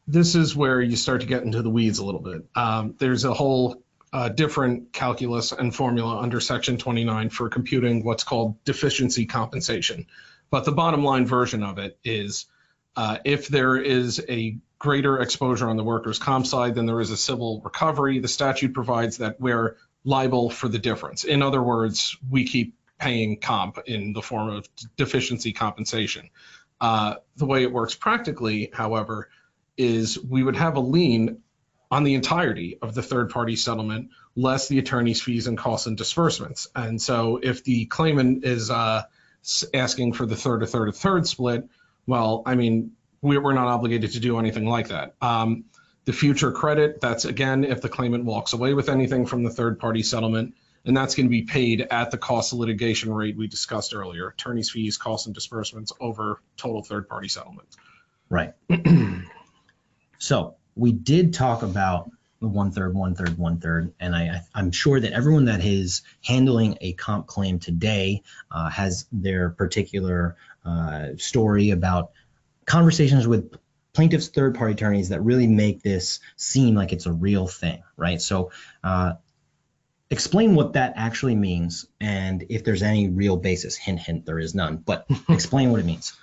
this 0.07 0.35
is 0.35 0.57
where 0.57 0.81
you 0.81 0.97
start 0.97 1.21
to 1.21 1.27
get 1.27 1.43
into 1.43 1.63
the 1.63 1.71
weeds 1.71 1.99
a 1.99 2.05
little 2.05 2.21
bit. 2.21 2.43
Um, 2.55 2.95
there's 2.99 3.25
a 3.25 3.33
whole 3.33 3.83
uh, 4.13 4.29
different 4.29 4.93
calculus 4.93 5.53
and 5.53 5.75
formula 5.75 6.19
under 6.19 6.41
Section 6.41 6.79
29 6.79 7.31
for 7.31 7.49
computing 7.49 8.05
what's 8.05 8.25
called 8.25 8.63
deficiency 8.65 9.27
compensation. 9.27 10.07
But 10.51 10.65
the 10.65 10.73
bottom 10.73 11.05
line 11.05 11.27
version 11.27 11.63
of 11.63 11.79
it 11.79 11.99
is 12.03 12.47
uh, 12.97 13.19
if 13.25 13.49
there 13.49 13.77
is 13.77 14.25
a 14.29 14.59
greater 14.79 15.21
exposure 15.21 15.69
on 15.69 15.77
the 15.77 15.85
workers' 15.85 16.19
comp 16.19 16.47
side 16.47 16.75
than 16.75 16.87
there 16.87 17.01
is 17.01 17.11
a 17.11 17.17
civil 17.17 17.61
recovery, 17.65 18.19
the 18.19 18.29
statute 18.29 18.75
provides 18.75 19.19
that 19.19 19.41
we're 19.41 19.77
liable 20.05 20.51
for 20.51 20.69
the 20.69 20.79
difference. 20.79 21.25
In 21.25 21.43
other 21.43 21.63
words, 21.63 22.17
we 22.29 22.45
keep 22.45 22.75
paying 22.99 23.39
comp 23.39 23.79
in 23.87 24.13
the 24.13 24.23
form 24.23 24.51
of 24.51 24.67
deficiency 24.97 25.53
compensation. 25.53 26.31
Uh, 26.81 27.17
the 27.37 27.47
way 27.47 27.63
it 27.63 27.73
works 27.73 27.95
practically, 27.95 28.71
however, 28.73 29.29
is 29.77 30.19
we 30.23 30.43
would 30.43 30.57
have 30.57 30.77
a 30.77 30.81
lien 30.81 31.43
on 31.91 32.05
the 32.05 32.15
entirety 32.15 32.79
of 32.81 32.95
the 32.95 33.03
third 33.03 33.31
party 33.31 33.57
settlement, 33.57 34.11
less 34.37 34.69
the 34.69 34.79
attorney's 34.79 35.21
fees 35.21 35.47
and 35.47 35.59
costs 35.59 35.87
and 35.87 35.97
disbursements. 35.97 36.69
And 36.75 37.01
so 37.03 37.41
if 37.43 37.65
the 37.65 37.87
claimant 37.87 38.45
is 38.45 38.71
uh, 38.71 39.03
asking 39.75 40.13
for 40.13 40.25
the 40.25 40.37
third, 40.37 40.63
a 40.63 40.67
third, 40.67 40.89
a 40.89 40.93
third 40.93 41.27
split, 41.27 41.69
well, 42.07 42.43
I 42.47 42.55
mean, 42.55 42.93
we- 43.23 43.39
we're 43.39 43.55
not 43.55 43.67
obligated 43.67 44.13
to 44.13 44.21
do 44.21 44.39
anything 44.39 44.67
like 44.67 44.89
that. 44.89 45.15
Um, 45.21 45.65
the 46.05 46.13
future 46.13 46.53
credit, 46.53 47.01
that's 47.01 47.25
again, 47.25 47.65
if 47.65 47.83
the 47.83 47.89
claimant 47.89 48.25
walks 48.25 48.53
away 48.53 48.73
with 48.73 48.89
anything 48.89 49.27
from 49.27 49.43
the 49.43 49.51
third 49.51 49.79
party 49.79 50.03
settlement, 50.03 50.55
and 50.85 50.97
that's 50.97 51.15
going 51.15 51.27
to 51.27 51.31
be 51.31 51.43
paid 51.43 51.83
at 51.83 52.11
the 52.11 52.19
cost 52.19 52.53
of 52.53 52.59
litigation 52.59 53.13
rate 53.13 53.37
we 53.37 53.47
discussed 53.47 53.95
earlier, 53.95 54.29
attorney's 54.29 54.71
fees, 54.71 54.97
costs 54.97 55.27
and 55.27 55.35
disbursements 55.35 55.93
over 56.01 56.41
total 56.57 56.83
third 56.83 57.09
party 57.09 57.29
settlement. 57.29 57.69
Right. 58.29 58.55
so 60.19 60.57
we 60.75 60.93
did 60.93 61.35
talk 61.35 61.63
about 61.63 62.11
the 62.41 62.49
one 62.49 62.71
third, 62.73 62.95
one 62.95 63.15
third, 63.15 63.37
one 63.37 63.61
third, 63.61 63.93
and 64.01 64.17
I- 64.17 64.41
I'm 64.55 64.71
sure 64.71 64.99
that 64.99 65.13
everyone 65.13 65.45
that 65.47 65.63
is 65.63 66.03
handling 66.25 66.79
a 66.81 66.95
comp 66.95 67.27
claim 67.27 67.59
today 67.59 68.23
uh, 68.51 68.71
has 68.71 69.07
their 69.13 69.51
particular 69.51 70.37
uh, 70.65 71.09
story 71.19 71.71
about 71.71 72.13
conversations 72.65 73.27
with 73.27 73.55
plaintiffs' 73.93 74.29
third 74.29 74.55
party 74.55 74.73
attorneys 74.73 75.11
that 75.11 75.21
really 75.21 75.49
make 75.49 75.83
this 75.83 76.21
seem 76.37 76.75
like 76.75 76.93
it's 76.93 77.07
a 77.07 77.13
real 77.13 77.47
thing, 77.47 77.83
right? 77.99 78.23
So. 78.23 78.53
Uh, 78.83 79.15
Explain 80.11 80.55
what 80.57 80.73
that 80.73 80.95
actually 80.97 81.37
means 81.37 81.87
and 82.01 82.45
if 82.49 82.65
there's 82.65 82.83
any 82.83 83.09
real 83.09 83.37
basis. 83.37 83.77
Hint, 83.77 84.01
hint, 84.01 84.27
there 84.27 84.39
is 84.39 84.55
none, 84.55 84.77
but 84.79 85.07
explain 85.29 85.71
what 85.71 85.81
it 85.81 85.87
means. 85.87 86.17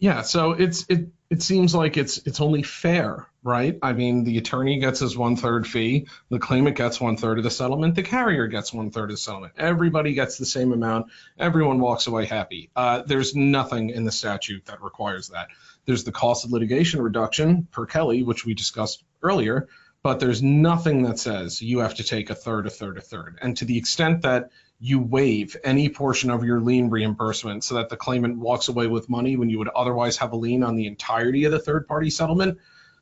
Yeah, 0.00 0.22
so 0.22 0.52
it's 0.52 0.86
it 0.88 1.08
it 1.30 1.42
seems 1.42 1.74
like 1.74 1.96
it's 1.96 2.18
it's 2.18 2.40
only 2.40 2.62
fair, 2.62 3.26
right? 3.42 3.78
I 3.82 3.92
mean, 3.92 4.24
the 4.24 4.38
attorney 4.38 4.78
gets 4.78 5.00
his 5.00 5.16
one 5.16 5.36
third 5.36 5.66
fee, 5.66 6.06
the 6.30 6.38
claimant 6.38 6.76
gets 6.76 7.00
one 7.00 7.16
third 7.16 7.38
of 7.38 7.44
the 7.44 7.50
settlement, 7.50 7.94
the 7.96 8.02
carrier 8.02 8.46
gets 8.46 8.72
one 8.72 8.90
third 8.90 9.10
of 9.10 9.16
the 9.16 9.20
settlement. 9.20 9.54
Everybody 9.56 10.14
gets 10.14 10.38
the 10.38 10.46
same 10.46 10.72
amount. 10.72 11.06
Everyone 11.38 11.80
walks 11.80 12.06
away 12.06 12.26
happy. 12.26 12.70
Uh, 12.76 13.02
there's 13.04 13.34
nothing 13.34 13.90
in 13.90 14.04
the 14.04 14.12
statute 14.12 14.66
that 14.66 14.82
requires 14.82 15.28
that. 15.28 15.48
There's 15.84 16.04
the 16.04 16.12
cost 16.12 16.44
of 16.44 16.52
litigation 16.52 17.02
reduction 17.02 17.66
per 17.70 17.86
Kelly, 17.86 18.22
which 18.22 18.46
we 18.46 18.54
discussed 18.54 19.02
earlier, 19.22 19.68
but 20.02 20.20
there's 20.20 20.42
nothing 20.42 21.02
that 21.02 21.18
says 21.18 21.60
you 21.60 21.80
have 21.80 21.94
to 21.96 22.04
take 22.04 22.30
a 22.30 22.34
third, 22.34 22.66
a 22.66 22.70
third, 22.70 22.98
a 22.98 23.00
third. 23.00 23.38
And 23.42 23.56
to 23.56 23.64
the 23.64 23.78
extent 23.78 24.22
that 24.22 24.50
you 24.80 25.00
waive 25.00 25.56
any 25.64 25.88
portion 25.88 26.30
of 26.30 26.44
your 26.44 26.60
lien 26.60 26.88
reimbursement 26.88 27.64
so 27.64 27.74
that 27.76 27.88
the 27.88 27.96
claimant 27.96 28.38
walks 28.38 28.68
away 28.68 28.86
with 28.86 29.08
money 29.08 29.36
when 29.36 29.50
you 29.50 29.58
would 29.58 29.68
otherwise 29.68 30.16
have 30.18 30.32
a 30.32 30.36
lien 30.36 30.62
on 30.62 30.76
the 30.76 30.86
entirety 30.86 31.44
of 31.44 31.52
the 31.52 31.58
third 31.58 31.88
party 31.88 32.10
settlement, 32.10 32.58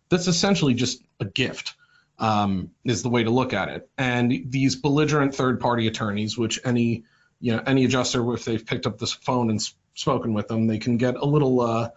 that's 0.09 0.27
essentially 0.27 0.73
just 0.73 1.03
a 1.21 1.27
gift, 1.27 1.75
um, 2.19 2.71
is 2.85 3.03
the 3.03 3.11
way 3.11 3.25
to 3.25 3.31
look 3.31 3.53
at 3.53 3.69
it. 3.69 3.91
And 3.99 4.51
these 4.51 4.77
belligerent 4.77 5.35
third 5.35 5.61
party 5.61 5.87
attorneys, 5.87 6.39
which 6.39 6.61
any 6.65 7.05
you 7.41 7.55
know 7.55 7.63
any 7.67 7.85
adjuster, 7.85 8.33
if 8.33 8.47
they've 8.47 8.65
picked 8.65 8.87
up 8.87 8.99
this 8.99 9.13
phone 9.13 9.51
and 9.51 9.61
spoken 9.95 10.33
with 10.33 10.49
them, 10.49 10.67
they 10.67 10.79
can 10.79 10.97
get 10.97 11.17
a 11.17 11.25
little 11.27 11.61
uh, 11.61 11.91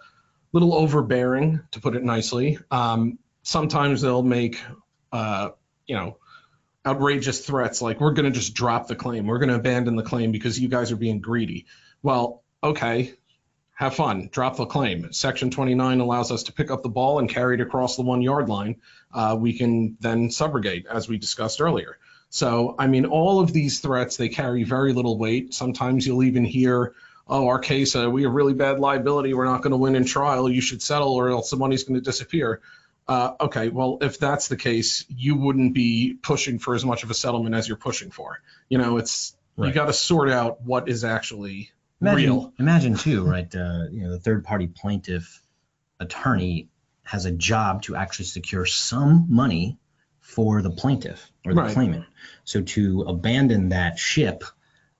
little 0.51 0.73
overbearing, 0.73 1.61
to 1.71 1.79
put 1.79 1.95
it 1.95 2.03
nicely. 2.03 2.59
Um, 2.69 3.19
sometimes 3.43 4.01
they'll 4.01 4.23
make 4.23 4.59
uh, 5.11 5.49
you 5.85 5.95
know 5.95 6.17
outrageous 6.85 7.45
threats 7.45 7.81
like 7.81 7.99
we're 7.99 8.13
going 8.13 8.25
to 8.25 8.37
just 8.37 8.53
drop 8.53 8.87
the 8.87 8.95
claim. 8.95 9.27
We're 9.27 9.39
going 9.39 9.49
to 9.49 9.55
abandon 9.55 9.95
the 9.95 10.03
claim 10.03 10.31
because 10.31 10.59
you 10.59 10.69
guys 10.69 10.91
are 10.91 10.97
being 10.97 11.19
greedy. 11.19 11.65
Well 12.01 12.43
okay 12.63 13.13
have 13.79 13.95
fun. 13.95 14.27
Drop 14.29 14.57
the 14.57 14.65
claim. 14.65 15.13
Section 15.13 15.51
29 15.51 16.01
allows 16.01 16.33
us 16.33 16.43
to 16.43 16.51
pick 16.51 16.69
up 16.69 16.83
the 16.83 16.89
ball 16.89 17.19
and 17.19 17.29
carry 17.29 17.55
it 17.55 17.61
across 17.61 17.95
the 17.95 18.01
one 18.01 18.21
yard 18.21 18.49
line. 18.49 18.81
Uh, 19.13 19.37
we 19.39 19.57
can 19.57 19.95
then 20.01 20.27
subrogate 20.27 20.85
as 20.85 21.07
we 21.07 21.17
discussed 21.17 21.61
earlier. 21.61 21.97
So 22.29 22.75
i 22.77 22.87
mean 22.87 23.05
all 23.05 23.39
of 23.39 23.53
these 23.53 23.79
threats 23.79 24.17
they 24.17 24.27
carry 24.27 24.63
very 24.65 24.91
little 24.91 25.17
weight. 25.17 25.53
Sometimes 25.53 26.05
you'll 26.05 26.23
even 26.23 26.43
hear 26.43 26.93
oh 27.25 27.47
our 27.47 27.59
case 27.59 27.95
uh, 27.95 28.09
we 28.09 28.23
have 28.23 28.33
really 28.33 28.53
bad 28.53 28.79
liability. 28.79 29.33
We're 29.33 29.45
not 29.45 29.61
going 29.61 29.71
to 29.71 29.77
win 29.77 29.95
in 29.95 30.03
trial. 30.03 30.49
You 30.49 30.61
should 30.61 30.81
settle 30.81 31.13
or 31.13 31.29
else 31.29 31.49
the 31.49 31.55
money's 31.55 31.85
going 31.85 31.95
to 31.95 32.03
disappear 32.03 32.59
uh, 33.09 33.33
okay, 33.41 33.69
well, 33.69 33.97
if 34.01 34.19
that's 34.19 34.47
the 34.49 34.55
case, 34.55 35.03
you 35.09 35.35
wouldn't 35.35 35.73
be 35.73 36.13
pushing 36.21 36.59
for 36.59 36.75
as 36.75 36.85
much 36.85 37.03
of 37.03 37.09
a 37.09 37.13
settlement 37.15 37.55
as 37.55 37.67
you're 37.67 37.75
pushing 37.77 38.11
for. 38.11 38.39
You 38.69 38.77
know, 38.77 38.97
it's 38.97 39.35
you 39.57 39.73
got 39.73 39.87
to 39.87 39.93
sort 39.93 40.29
out 40.29 40.61
what 40.61 40.87
is 40.87 41.03
actually 41.03 41.71
Imagine, 42.01 42.17
real. 42.29 42.53
imagine 42.59 42.95
too, 42.95 43.25
right? 43.25 43.53
Uh, 43.53 43.85
you 43.91 44.03
know, 44.03 44.11
the 44.11 44.19
third 44.19 44.45
party 44.45 44.67
plaintiff 44.67 45.41
attorney 45.99 46.69
has 47.03 47.25
a 47.25 47.31
job 47.31 47.81
to 47.83 47.95
actually 47.95 48.25
secure 48.25 48.65
some 48.65 49.25
money 49.27 49.77
for 50.21 50.61
the 50.61 50.69
plaintiff 50.69 51.29
or 51.45 51.53
the 51.53 51.61
Right. 51.61 51.73
claimant. 51.73 52.05
So 52.45 52.61
to 52.61 53.01
abandon 53.01 53.69
that 53.69 53.97
ship 53.99 54.43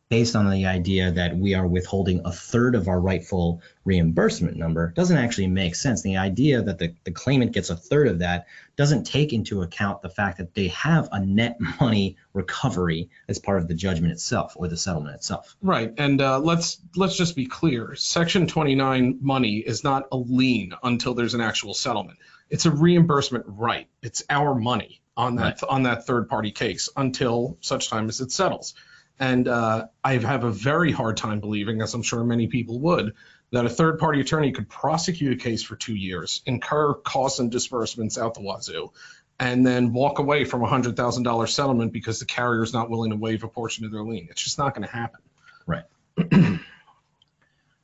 based 0.10 0.36
on 0.36 0.50
the 0.50 0.66
idea 0.66 1.12
that 1.12 1.38
we 1.38 1.54
are 1.54 1.68
withholding 1.68 2.22
a 2.26 2.32
third 2.32 2.74
of 2.74 2.88
our 2.88 3.00
rightful 3.00 3.62
reimbursement 3.86 4.58
number 4.58 4.92
doesn't 4.92 5.18
actually 5.18 5.46
make 5.46 5.76
sense. 5.76 6.02
The 6.02 6.18
idea 6.18 6.64
that 6.64 6.80
the, 6.80 6.96
the 7.04 7.12
claimant 7.12 7.52
gets 7.52 7.70
a 7.70 7.76
third 7.76 8.08
of 8.08 8.20
that 8.20 8.48
doesn't 8.76 9.04
take 9.04 9.34
into 9.34 9.62
account 9.62 10.02
the 10.02 10.10
fact 10.10 10.40
that 10.40 10.56
they 10.56 10.70
have 10.70 11.10
a 11.12 11.24
net 11.24 11.58
money 11.80 12.18
recovery 12.34 13.10
as 13.28 13.38
part 13.38 13.62
of 13.62 13.68
the 13.68 13.76
judgment 13.76 14.12
itself 14.12 14.54
or 14.56 14.68
the 14.68 14.78
settlement 14.78 15.16
itself. 15.16 15.56
Right, 15.62 15.94
and 15.98 16.20
uh, 16.20 16.40
let's 16.40 16.80
let's 16.96 17.16
just 17.16 17.36
be 17.36 17.46
clear. 17.46 17.94
Section 17.94 18.48
29 18.48 19.20
money 19.22 19.58
is 19.58 19.84
not 19.84 20.08
a 20.12 20.18
lien 20.18 20.74
until 20.82 21.14
there's 21.14 21.36
an 21.36 21.42
actual 21.42 21.76
settlement. 21.76 22.18
It's 22.50 22.66
a 22.66 22.72
reimbursement 22.72 23.46
right. 23.48 23.88
It's 24.02 24.24
our 24.28 24.56
money 24.56 25.02
on 25.16 25.36
that 25.36 25.62
on 25.64 25.84
that 25.84 26.08
third 26.08 26.30
party 26.30 26.50
case 26.50 26.90
until 26.98 27.58
such 27.62 27.90
time 27.90 28.10
as 28.10 28.22
it 28.22 28.32
settles. 28.32 28.74
And 29.20 29.48
uh, 29.48 29.88
I 30.04 30.18
have 30.18 30.44
a 30.46 30.52
very 30.52 30.92
hard 30.92 31.18
time 31.18 31.42
believing, 31.42 31.82
as 31.82 31.94
I'm 31.94 32.04
sure 32.04 32.24
many 32.24 32.48
people 32.48 32.80
would, 32.82 33.16
that 33.52 33.66
a 33.66 33.70
third 33.70 34.00
party 34.00 34.22
attorney 34.22 34.52
could 34.52 34.70
prosecute 34.70 35.34
a 35.34 35.36
case 35.36 35.62
for 35.62 35.76
two 35.76 35.96
years, 35.96 36.42
incur 36.46 36.94
costs 36.94 37.40
and 37.40 37.52
disbursements 37.52 38.18
out 38.18 38.36
the 38.36 38.42
wazoo, 38.42 38.92
and 39.40 39.66
then 39.66 39.92
walk 39.92 40.20
away 40.20 40.46
from 40.46 40.64
a 40.64 40.68
hundred 40.68 40.96
thousand 40.96 41.24
dollar 41.24 41.48
settlement 41.48 41.92
because 41.92 42.20
the 42.20 42.26
carrier 42.26 42.64
is 42.64 42.74
not 42.74 42.90
willing 42.90 43.12
to 43.12 43.18
waive 43.18 43.44
a 43.44 43.48
portion 43.48 43.86
of 43.86 43.92
their 43.92 44.04
lien. 44.04 44.28
It's 44.30 44.44
just 44.44 44.58
not 44.58 44.74
going 44.74 44.88
to 44.88 44.94
happen. 44.94 45.20
Right. 45.66 45.84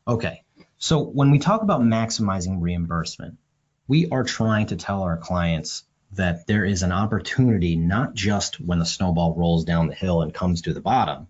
okay, 0.08 0.44
so 0.77 1.04
when 1.04 1.32
we 1.32 1.39
talk 1.39 1.62
about 1.63 1.82
maximizing 1.82 2.62
reimbursement, 2.62 3.38
we 3.88 4.10
are 4.10 4.24
trying 4.24 4.68
to 4.68 4.75
tell 4.75 5.04
our 5.04 5.18
clients 5.18 5.84
that 6.15 6.48
there 6.48 6.65
is 6.65 6.84
an 6.84 6.91
opportunity 6.91 7.75
not 7.75 8.13
just 8.13 8.60
when 8.60 8.79
the 8.79 8.86
snowball 8.86 9.36
rolls 9.36 9.65
down 9.65 9.88
the 9.88 9.95
hill 9.95 10.22
and 10.22 10.34
comes 10.34 10.63
to 10.63 10.74
the 10.74 10.81
bottom, 10.81 11.27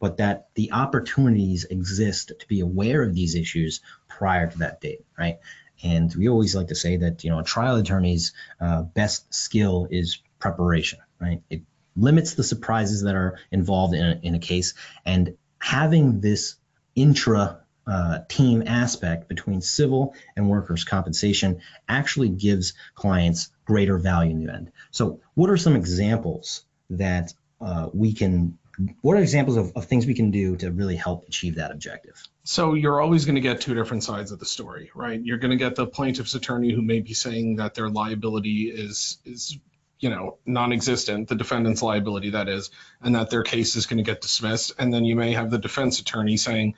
but 0.00 0.18
that 0.18 0.48
the 0.54 0.72
opportunities 0.72 1.64
exist 1.64 2.32
to 2.38 2.48
be 2.48 2.60
aware 2.60 3.02
of 3.02 3.14
these 3.14 3.34
issues 3.34 3.80
prior 4.08 4.50
to 4.50 4.58
that 4.58 4.80
date, 4.80 5.04
right? 5.18 5.38
And 5.82 6.12
we 6.14 6.28
always 6.28 6.54
like 6.54 6.68
to 6.68 6.74
say 6.74 6.96
that 6.98 7.24
you 7.24 7.30
know 7.30 7.38
a 7.38 7.44
trial 7.44 7.76
attorney's 7.76 8.32
uh, 8.60 8.82
best 8.82 9.32
skill 9.32 9.86
is 9.90 10.20
preparation, 10.38 10.98
right? 11.20 11.42
It 11.50 11.62
limits 11.96 12.34
the 12.34 12.44
surprises 12.44 13.02
that 13.02 13.14
are 13.14 13.38
involved 13.50 13.94
in 13.94 14.04
a, 14.04 14.20
in 14.22 14.34
a 14.34 14.40
case, 14.40 14.74
and 15.04 15.36
having 15.58 16.20
this 16.20 16.56
intra 16.94 17.60
uh, 17.88 18.18
team 18.28 18.64
aspect 18.66 19.28
between 19.28 19.60
civil 19.60 20.14
and 20.36 20.48
workers' 20.48 20.84
compensation 20.84 21.60
actually 21.88 22.28
gives 22.28 22.74
clients 22.94 23.50
greater 23.64 23.98
value 23.98 24.32
in 24.32 24.44
the 24.44 24.52
end. 24.52 24.72
So, 24.90 25.20
what 25.34 25.50
are 25.50 25.56
some 25.56 25.74
examples 25.74 26.64
that 26.90 27.32
uh, 27.60 27.88
we 27.92 28.12
can? 28.12 28.58
What 29.00 29.16
are 29.16 29.20
examples 29.20 29.56
of, 29.56 29.72
of 29.74 29.86
things 29.86 30.06
we 30.06 30.14
can 30.14 30.30
do 30.30 30.56
to 30.56 30.70
really 30.70 30.94
help 30.94 31.26
achieve 31.26 31.56
that 31.56 31.72
objective? 31.72 32.22
So 32.44 32.74
you're 32.74 33.00
always 33.00 33.24
going 33.24 33.34
to 33.34 33.40
get 33.40 33.60
two 33.60 33.74
different 33.74 34.04
sides 34.04 34.30
of 34.30 34.38
the 34.38 34.46
story, 34.46 34.90
right? 34.94 35.20
You're 35.20 35.38
going 35.38 35.50
to 35.50 35.56
get 35.56 35.74
the 35.74 35.86
plaintiff's 35.86 36.34
attorney 36.34 36.72
who 36.72 36.80
may 36.80 37.00
be 37.00 37.12
saying 37.12 37.56
that 37.56 37.74
their 37.74 37.90
liability 37.90 38.70
is 38.70 39.18
is 39.24 39.58
you 39.98 40.10
know 40.10 40.38
non-existent, 40.46 41.28
the 41.28 41.34
defendant's 41.34 41.82
liability 41.82 42.30
that 42.30 42.48
is, 42.48 42.70
and 43.02 43.16
that 43.16 43.30
their 43.30 43.42
case 43.42 43.76
is 43.76 43.86
going 43.86 43.98
to 43.98 44.02
get 44.02 44.20
dismissed. 44.20 44.72
And 44.78 44.92
then 44.92 45.04
you 45.04 45.16
may 45.16 45.32
have 45.32 45.50
the 45.50 45.58
defense 45.58 46.00
attorney 46.00 46.36
saying, 46.36 46.74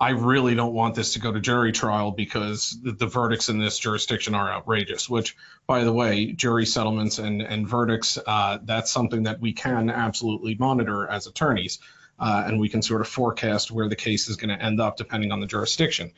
I 0.00 0.10
really 0.10 0.54
don't 0.54 0.74
want 0.74 0.94
this 0.94 1.14
to 1.14 1.18
go 1.18 1.32
to 1.32 1.40
jury 1.40 1.72
trial 1.72 2.12
because 2.12 2.78
the, 2.80 2.92
the 2.92 3.06
verdicts 3.06 3.48
in 3.48 3.58
this 3.58 3.78
jurisdiction 3.78 4.34
are 4.34 4.50
outrageous. 4.50 5.08
Which, 5.08 5.36
by 5.66 5.82
the 5.82 5.92
way, 5.92 6.32
jury 6.32 6.66
settlements 6.66 7.18
and 7.18 7.42
and 7.42 7.66
verdicts, 7.66 8.18
uh, 8.24 8.58
that's 8.62 8.90
something 8.90 9.24
that 9.24 9.40
we 9.40 9.52
can 9.52 9.90
absolutely 9.90 10.54
monitor 10.54 11.08
as 11.08 11.26
attorneys 11.26 11.80
uh, 12.18 12.44
and 12.46 12.60
we 12.60 12.68
can 12.68 12.82
sort 12.82 13.00
of 13.00 13.08
forecast 13.08 13.70
where 13.70 13.88
the 13.88 13.96
case 13.96 14.28
is 14.28 14.36
going 14.36 14.56
to 14.56 14.64
end 14.64 14.80
up 14.80 14.96
depending 14.96 15.32
on 15.32 15.40
the 15.40 15.46
jurisdiction. 15.46 16.12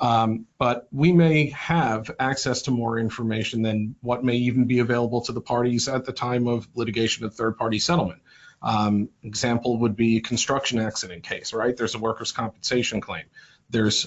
Um, 0.00 0.46
but 0.58 0.88
we 0.90 1.12
may 1.12 1.50
have 1.50 2.10
access 2.18 2.62
to 2.62 2.72
more 2.72 2.98
information 2.98 3.62
than 3.62 3.94
what 4.00 4.24
may 4.24 4.36
even 4.36 4.64
be 4.64 4.80
available 4.80 5.20
to 5.22 5.32
the 5.32 5.40
parties 5.40 5.86
at 5.86 6.04
the 6.04 6.12
time 6.12 6.48
of 6.48 6.66
litigation 6.74 7.24
of 7.24 7.34
third 7.34 7.56
party 7.56 7.78
settlement. 7.78 8.20
Um, 8.64 9.10
example 9.22 9.78
would 9.80 9.94
be 9.94 10.16
a 10.16 10.20
construction 10.20 10.80
accident 10.80 11.22
case, 11.22 11.52
right? 11.52 11.76
There's 11.76 11.94
a 11.94 11.98
workers' 11.98 12.32
compensation 12.32 13.00
claim. 13.00 13.24
There's 13.68 14.06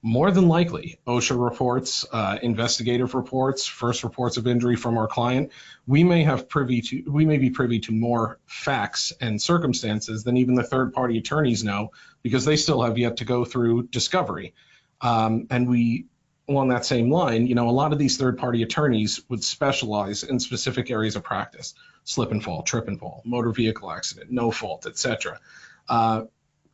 more 0.00 0.30
than 0.30 0.46
likely, 0.46 1.00
OSHA 1.08 1.42
reports, 1.42 2.06
uh, 2.12 2.38
investigative 2.40 3.14
reports, 3.14 3.66
first 3.66 4.04
reports 4.04 4.36
of 4.36 4.46
injury 4.46 4.76
from 4.76 4.96
our 4.96 5.08
client, 5.08 5.50
we 5.88 6.04
may 6.04 6.22
have 6.22 6.48
privy 6.48 6.80
to, 6.82 7.02
we 7.08 7.24
may 7.24 7.38
be 7.38 7.50
privy 7.50 7.80
to 7.80 7.92
more 7.92 8.38
facts 8.46 9.12
and 9.20 9.42
circumstances 9.42 10.22
than 10.22 10.36
even 10.36 10.54
the 10.54 10.62
third 10.62 10.92
party 10.92 11.18
attorneys 11.18 11.64
know 11.64 11.90
because 12.22 12.44
they 12.44 12.56
still 12.56 12.82
have 12.82 12.98
yet 12.98 13.16
to 13.16 13.24
go 13.24 13.44
through 13.44 13.88
discovery. 13.88 14.54
Um, 15.00 15.48
and 15.50 15.68
we, 15.68 16.06
along 16.48 16.68
that 16.68 16.84
same 16.84 17.10
line, 17.10 17.46
you 17.46 17.54
know, 17.54 17.68
a 17.68 17.72
lot 17.72 17.92
of 17.92 17.98
these 17.98 18.16
third 18.16 18.38
party 18.38 18.62
attorneys 18.62 19.20
would 19.28 19.42
specialize 19.42 20.22
in 20.22 20.38
specific 20.38 20.90
areas 20.90 21.16
of 21.16 21.24
practice, 21.24 21.74
slip 22.04 22.30
and 22.30 22.42
fall, 22.42 22.62
trip 22.62 22.86
and 22.88 23.00
fall, 23.00 23.22
motor 23.24 23.50
vehicle 23.50 23.90
accident, 23.90 24.30
no 24.30 24.50
fault, 24.50 24.86
etc. 24.86 25.40
Uh, 25.88 26.22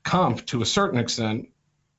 comp 0.03 0.45
to 0.47 0.63
a 0.63 0.67
certain 0.67 0.99
extent 0.99 1.49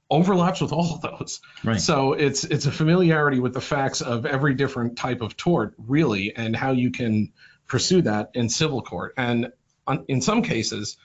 overlaps 0.09 0.61
with 0.61 0.71
all 0.71 0.93
of 0.93 1.01
those. 1.01 1.41
Right. 1.63 1.81
So 1.81 2.13
it's 2.13 2.43
it's 2.43 2.67
a 2.67 2.71
familiarity 2.71 3.39
with 3.39 3.53
the 3.53 3.61
facts 3.61 4.01
of 4.01 4.25
every 4.25 4.53
different 4.53 4.97
type 4.97 5.21
of 5.21 5.35
tort, 5.35 5.73
really, 5.77 6.35
and 6.35 6.55
how 6.55 6.71
you 6.71 6.91
can 6.91 7.33
pursue 7.67 8.03
that 8.03 8.31
in 8.35 8.49
civil 8.49 8.81
court. 8.81 9.15
And 9.17 9.51
on, 9.87 10.05
in 10.07 10.21
some 10.21 10.43
cases, 10.43 10.97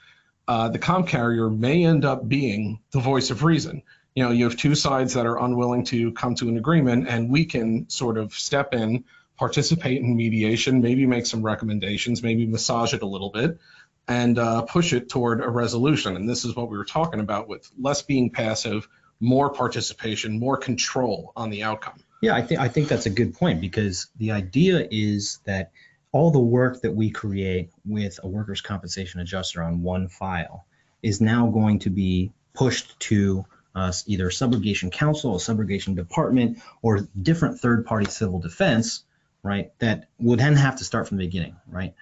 uh, 0.46 0.68
the 0.68 0.78
comp 0.78 1.08
carrier 1.08 1.48
may 1.48 1.84
end 1.84 2.04
up 2.04 2.28
being 2.28 2.80
the 2.90 3.00
voice 3.00 3.30
of 3.30 3.42
reason. 3.42 3.82
You 4.18 4.24
know, 4.24 4.30
you 4.32 4.46
have 4.46 4.56
two 4.56 4.74
sides 4.74 5.14
that 5.14 5.26
are 5.26 5.38
unwilling 5.38 5.84
to 5.84 6.10
come 6.10 6.34
to 6.34 6.48
an 6.48 6.56
agreement, 6.56 7.06
and 7.06 7.30
we 7.30 7.44
can 7.44 7.88
sort 7.88 8.18
of 8.18 8.34
step 8.34 8.74
in, 8.74 9.04
participate 9.36 10.02
in 10.02 10.16
mediation, 10.16 10.80
maybe 10.80 11.06
make 11.06 11.24
some 11.24 11.40
recommendations, 11.40 12.20
maybe 12.20 12.44
massage 12.44 12.94
it 12.94 13.02
a 13.02 13.06
little 13.06 13.30
bit, 13.30 13.60
and 14.08 14.36
uh, 14.36 14.62
push 14.62 14.92
it 14.92 15.08
toward 15.08 15.40
a 15.40 15.48
resolution. 15.48 16.16
And 16.16 16.28
this 16.28 16.44
is 16.44 16.56
what 16.56 16.68
we 16.68 16.76
were 16.76 16.84
talking 16.84 17.20
about 17.20 17.46
with 17.46 17.70
less 17.78 18.02
being 18.02 18.30
passive, 18.30 18.88
more 19.20 19.50
participation, 19.50 20.40
more 20.40 20.56
control 20.56 21.32
on 21.36 21.50
the 21.50 21.62
outcome. 21.62 22.02
Yeah, 22.20 22.34
I 22.34 22.42
think 22.42 22.58
I 22.58 22.66
think 22.66 22.88
that's 22.88 23.06
a 23.06 23.10
good 23.10 23.34
point 23.34 23.60
because 23.60 24.08
the 24.16 24.32
idea 24.32 24.84
is 24.90 25.38
that 25.44 25.70
all 26.10 26.32
the 26.32 26.40
work 26.40 26.82
that 26.82 26.90
we 26.90 27.10
create 27.10 27.70
with 27.86 28.18
a 28.24 28.26
workers' 28.26 28.62
compensation 28.62 29.20
adjuster 29.20 29.62
on 29.62 29.80
one 29.80 30.08
file 30.08 30.66
is 31.04 31.20
now 31.20 31.46
going 31.46 31.78
to 31.78 31.90
be 31.90 32.32
pushed 32.52 32.98
to 32.98 33.46
uh, 33.78 33.92
either 34.06 34.30
subrogation 34.30 34.90
counsel, 34.90 35.36
a 35.36 35.38
subrogation 35.38 35.94
department, 35.94 36.58
or 36.82 37.08
different 37.20 37.60
third-party 37.60 38.10
civil 38.10 38.40
defense, 38.40 39.04
right? 39.42 39.72
That 39.78 40.08
would 40.18 40.40
then 40.40 40.56
have 40.56 40.76
to 40.76 40.84
start 40.84 41.08
from 41.08 41.18
the 41.18 41.26
beginning, 41.26 41.56
right? 41.68 41.94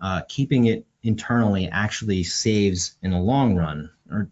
Uh, 0.00 0.22
keeping 0.28 0.66
it 0.66 0.86
internally 1.02 1.68
actually 1.68 2.22
saves 2.24 2.96
in 3.02 3.10
the 3.10 3.18
long 3.18 3.56
run, 3.56 3.90
or 4.10 4.30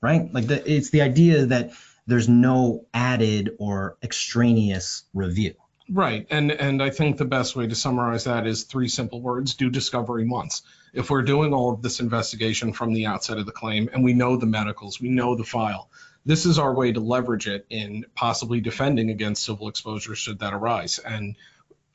right? 0.00 0.32
Like 0.32 0.46
the, 0.46 0.62
it's 0.70 0.90
the 0.90 1.02
idea 1.02 1.46
that 1.46 1.72
there's 2.06 2.28
no 2.28 2.86
added 2.92 3.56
or 3.58 3.96
extraneous 4.02 5.04
review. 5.14 5.54
Right. 5.92 6.26
And 6.30 6.52
and 6.52 6.82
I 6.82 6.90
think 6.90 7.16
the 7.16 7.24
best 7.24 7.56
way 7.56 7.66
to 7.66 7.74
summarize 7.74 8.24
that 8.24 8.46
is 8.46 8.64
three 8.64 8.88
simple 8.88 9.20
words, 9.20 9.54
do 9.54 9.70
discovery 9.70 10.26
once. 10.28 10.62
If 10.92 11.10
we're 11.10 11.22
doing 11.22 11.54
all 11.54 11.72
of 11.72 11.82
this 11.82 12.00
investigation 12.00 12.72
from 12.72 12.92
the 12.92 13.06
outset 13.06 13.38
of 13.38 13.46
the 13.46 13.52
claim 13.52 13.88
and 13.92 14.02
we 14.02 14.12
know 14.12 14.36
the 14.36 14.46
medicals, 14.46 15.00
we 15.00 15.08
know 15.08 15.34
the 15.34 15.44
file, 15.44 15.90
this 16.26 16.46
is 16.46 16.58
our 16.58 16.74
way 16.74 16.92
to 16.92 17.00
leverage 17.00 17.46
it 17.46 17.66
in 17.70 18.04
possibly 18.14 18.60
defending 18.60 19.10
against 19.10 19.44
civil 19.44 19.68
exposure 19.68 20.14
should 20.14 20.40
that 20.40 20.52
arise. 20.52 20.98
And 20.98 21.36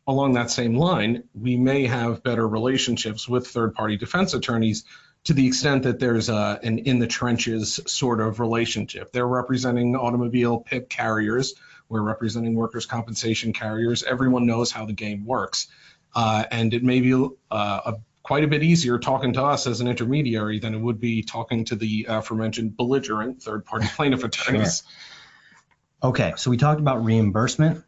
along 0.08 0.34
that 0.34 0.52
same 0.52 0.76
line, 0.76 1.24
we 1.34 1.58
may 1.58 1.86
have 1.86 2.24
better 2.24 2.48
relationships 2.48 3.28
with 3.28 3.48
third 3.48 3.76
party 3.76 3.98
defense 3.98 4.34
attorneys 4.34 4.86
to 5.26 5.34
the 5.34 5.48
extent 5.48 5.84
that 5.84 6.00
there's 6.00 6.30
a, 6.30 6.60
an 6.64 6.80
in 6.80 7.00
the 7.00 7.08
trenches 7.08 7.80
sort 7.88 8.22
of 8.22 8.40
relationship. 8.40 9.12
They're 9.12 9.28
representing 9.28 9.96
automobile 9.96 10.60
PIP 10.60 10.90
carriers, 10.90 11.56
we're 11.90 12.02
representing 12.02 12.56
workers' 12.56 12.86
compensation 12.86 13.54
carriers. 13.54 14.04
Everyone 14.04 14.46
knows 14.46 14.72
how 14.72 14.86
the 14.86 14.94
game 14.94 15.26
works. 15.26 15.68
Uh, 16.16 16.46
and 16.50 16.74
it 16.74 16.84
may 16.84 17.02
be 17.02 17.14
uh, 17.14 17.28
a, 17.52 17.94
quite 18.26 18.44
a 18.44 18.48
bit 18.48 18.64
easier 18.64 18.98
talking 18.98 19.34
to 19.34 19.44
us 19.44 19.68
as 19.68 19.82
an 19.82 19.88
intermediary 19.88 20.58
than 20.58 20.74
it 20.74 20.80
would 20.80 21.00
be 21.00 21.22
talking 21.22 21.64
to 21.64 21.76
the 21.76 22.08
aforementioned 22.10 22.76
belligerent 22.76 23.44
third 23.44 23.64
party 23.64 23.86
plaintiff 23.96 24.24
attorneys. 24.24 24.82
Sure. 24.82 26.10
Okay, 26.10 26.34
so 26.36 26.50
we 26.50 26.58
talked 26.58 26.80
about 26.80 27.06
reimbursement. 27.06 27.84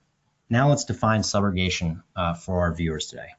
Now 0.48 0.70
let's 0.70 0.86
define 0.86 1.22
subrogation 1.22 2.04
uh, 2.16 2.36
for 2.36 2.62
our 2.62 2.74
viewers 2.76 3.08
today. 3.08 3.30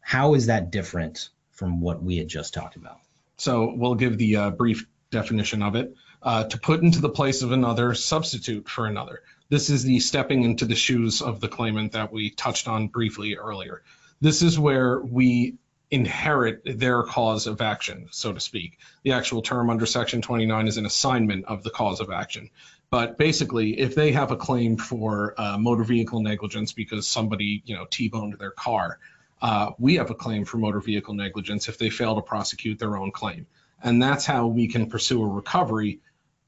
How 0.00 0.32
is 0.32 0.46
that 0.46 0.72
different 0.72 1.28
from 1.50 1.82
what 1.82 2.02
we 2.02 2.16
had 2.16 2.28
just 2.28 2.54
talked 2.54 2.76
about? 2.76 3.00
So 3.36 3.74
we'll 3.76 3.94
give 3.94 4.16
the 4.16 4.36
uh, 4.36 4.50
brief 4.50 4.86
definition 5.10 5.62
of 5.62 5.76
it. 5.76 5.94
Uh, 6.22 6.44
to 6.44 6.58
put 6.58 6.80
into 6.80 7.02
the 7.02 7.10
place 7.10 7.42
of 7.42 7.52
another, 7.52 7.94
substitute 7.94 8.66
for 8.66 8.86
another. 8.86 9.20
This 9.50 9.68
is 9.68 9.84
the 9.84 10.00
stepping 10.00 10.44
into 10.44 10.64
the 10.64 10.74
shoes 10.74 11.20
of 11.20 11.40
the 11.40 11.48
claimant 11.48 11.92
that 11.92 12.12
we 12.12 12.30
touched 12.30 12.66
on 12.66 12.88
briefly 12.88 13.36
earlier. 13.36 13.82
This 14.22 14.40
is 14.42 14.58
where 14.58 14.98
we 15.00 15.58
inherit 15.90 16.62
their 16.64 17.02
cause 17.02 17.46
of 17.46 17.60
action, 17.60 18.08
so 18.10 18.32
to 18.32 18.40
speak. 18.40 18.78
The 19.02 19.12
actual 19.12 19.42
term 19.42 19.70
under 19.70 19.86
Section 19.86 20.22
29 20.22 20.68
is 20.68 20.76
an 20.76 20.86
assignment 20.86 21.46
of 21.46 21.62
the 21.62 21.70
cause 21.70 22.00
of 22.00 22.10
action. 22.10 22.50
But 22.90 23.18
basically, 23.18 23.78
if 23.78 23.94
they 23.94 24.12
have 24.12 24.30
a 24.30 24.36
claim 24.36 24.76
for 24.76 25.34
uh, 25.36 25.58
motor 25.58 25.84
vehicle 25.84 26.20
negligence 26.20 26.72
because 26.72 27.06
somebody, 27.06 27.62
you 27.64 27.74
know, 27.76 27.86
T-boned 27.88 28.36
their 28.38 28.50
car, 28.50 28.98
uh, 29.42 29.70
we 29.78 29.96
have 29.96 30.10
a 30.10 30.14
claim 30.14 30.44
for 30.44 30.58
motor 30.58 30.80
vehicle 30.80 31.14
negligence 31.14 31.68
if 31.68 31.78
they 31.78 31.90
fail 31.90 32.16
to 32.16 32.22
prosecute 32.22 32.78
their 32.78 32.96
own 32.96 33.10
claim. 33.10 33.46
And 33.82 34.02
that's 34.02 34.26
how 34.26 34.48
we 34.48 34.68
can 34.68 34.90
pursue 34.90 35.22
a 35.22 35.26
recovery 35.26 36.00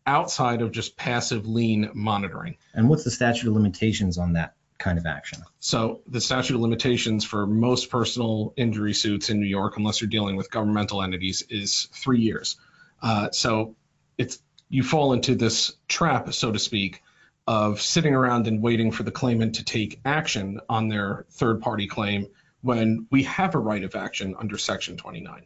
outside 0.05 0.62
of 0.62 0.72
just 0.72 0.96
passive 0.96 1.46
lien 1.46 1.90
monitoring. 1.94 2.57
And 2.74 2.88
what's 2.88 3.05
the 3.05 3.11
statute 3.11 3.48
of 3.48 3.55
limitations 3.55 4.18
on 4.18 4.35
that 4.35 4.55
kind 4.82 4.98
of 4.98 5.06
action? 5.06 5.42
So 5.60 6.02
the 6.06 6.20
statute 6.20 6.54
of 6.54 6.60
limitations 6.60 7.24
for 7.24 7.46
most 7.46 7.88
personal 7.90 8.52
injury 8.56 8.92
suits 8.92 9.30
in 9.30 9.40
New 9.40 9.46
York, 9.46 9.76
unless 9.76 10.00
you're 10.00 10.10
dealing 10.10 10.36
with 10.36 10.50
governmental 10.50 11.02
entities, 11.02 11.42
is 11.48 11.88
three 11.92 12.20
years. 12.20 12.56
Uh, 13.00 13.30
so 13.30 13.76
it's 14.18 14.42
you 14.68 14.82
fall 14.82 15.12
into 15.12 15.34
this 15.34 15.72
trap, 15.88 16.32
so 16.32 16.50
to 16.50 16.58
speak, 16.58 17.02
of 17.46 17.80
sitting 17.80 18.14
around 18.14 18.46
and 18.46 18.62
waiting 18.62 18.90
for 18.90 19.02
the 19.02 19.10
claimant 19.10 19.56
to 19.56 19.64
take 19.64 20.00
action 20.04 20.60
on 20.68 20.88
their 20.88 21.26
third 21.30 21.60
party 21.60 21.86
claim 21.86 22.28
when 22.60 23.06
we 23.10 23.24
have 23.24 23.54
a 23.54 23.58
right 23.58 23.84
of 23.84 23.94
action 23.94 24.34
under 24.38 24.56
Section 24.56 24.96
29. 24.96 25.44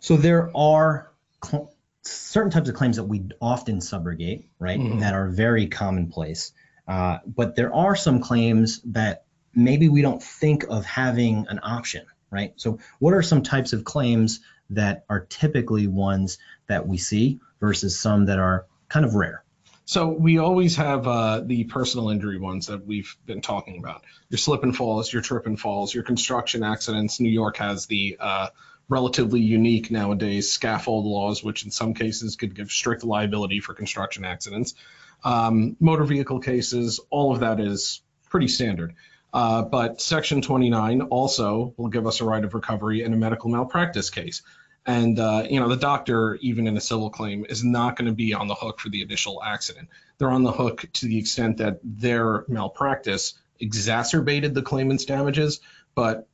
so 0.00 0.16
there 0.16 0.56
are 0.56 1.10
cl- 1.44 1.72
certain 2.08 2.50
types 2.50 2.68
of 2.68 2.74
claims 2.74 2.96
that 2.96 3.04
we 3.04 3.28
often 3.40 3.78
subrogate, 3.78 4.44
right, 4.58 4.78
mm-hmm. 4.78 5.00
that 5.00 5.14
are 5.14 5.28
very 5.28 5.66
commonplace. 5.66 6.52
Uh, 6.86 7.18
but 7.26 7.56
there 7.56 7.74
are 7.74 7.94
some 7.94 8.20
claims 8.20 8.80
that 8.82 9.24
maybe 9.54 9.88
we 9.88 10.02
don't 10.02 10.22
think 10.22 10.64
of 10.68 10.84
having 10.84 11.46
an 11.48 11.60
option, 11.62 12.06
right? 12.30 12.52
So, 12.56 12.78
what 12.98 13.14
are 13.14 13.22
some 13.22 13.42
types 13.42 13.72
of 13.72 13.84
claims 13.84 14.40
that 14.70 15.04
are 15.08 15.20
typically 15.20 15.86
ones 15.86 16.38
that 16.66 16.86
we 16.86 16.98
see 16.98 17.40
versus 17.60 17.98
some 17.98 18.26
that 18.26 18.38
are 18.38 18.66
kind 18.88 19.04
of 19.04 19.14
rare? 19.14 19.44
So 19.88 20.08
we 20.08 20.36
always 20.36 20.76
have 20.76 21.06
uh, 21.06 21.40
the 21.40 21.64
personal 21.64 22.10
injury 22.10 22.38
ones 22.38 22.66
that 22.66 22.86
we've 22.86 23.16
been 23.24 23.40
talking 23.40 23.78
about. 23.78 24.04
Your 24.28 24.36
slip 24.36 24.62
and 24.62 24.76
falls, 24.76 25.10
your 25.10 25.22
trip 25.22 25.46
and 25.46 25.58
falls, 25.58 25.94
your 25.94 26.02
construction 26.02 26.62
accidents. 26.62 27.20
New 27.20 27.30
York 27.30 27.56
has 27.56 27.86
the 27.86 28.18
uh, 28.20 28.48
relatively 28.88 29.40
unique 29.40 29.90
nowadays 29.90 30.50
scaffold 30.50 31.04
laws, 31.04 31.44
which 31.44 31.64
in 31.64 31.70
some 31.70 31.94
cases 31.94 32.36
could 32.36 32.54
give 32.54 32.70
strict 32.70 33.04
liability 33.04 33.60
for 33.60 33.74
construction 33.74 34.24
accidents. 34.24 34.74
Um, 35.24 35.76
motor 35.80 36.04
vehicle 36.04 36.40
cases, 36.40 37.00
all 37.10 37.32
of 37.32 37.40
that 37.40 37.60
is 37.60 38.00
pretty 38.30 38.48
standard. 38.48 38.94
Uh, 39.32 39.62
but 39.62 40.00
Section 40.00 40.40
29 40.40 41.02
also 41.02 41.74
will 41.76 41.88
give 41.88 42.06
us 42.06 42.20
a 42.20 42.24
right 42.24 42.42
of 42.42 42.54
recovery 42.54 43.02
in 43.02 43.12
a 43.12 43.16
medical 43.16 43.50
malpractice 43.50 44.10
case. 44.10 44.42
And 44.86 45.18
uh, 45.18 45.44
you 45.50 45.60
know, 45.60 45.68
the 45.68 45.76
doctor, 45.76 46.36
even 46.36 46.66
in 46.66 46.76
a 46.76 46.80
civil 46.80 47.10
claim, 47.10 47.44
is 47.46 47.62
not 47.62 47.96
going 47.96 48.06
to 48.06 48.14
be 48.14 48.32
on 48.32 48.48
the 48.48 48.54
hook 48.54 48.80
for 48.80 48.88
the 48.88 49.02
initial 49.02 49.42
accident. 49.42 49.88
They're 50.16 50.30
on 50.30 50.44
the 50.44 50.52
hook 50.52 50.86
to 50.94 51.06
the 51.06 51.18
extent 51.18 51.58
that 51.58 51.80
their 51.84 52.44
malpractice 52.48 53.34
exacerbated 53.60 54.54
the 54.54 54.62
claimant's 54.62 55.04
damages. 55.04 55.60
But 55.94 56.26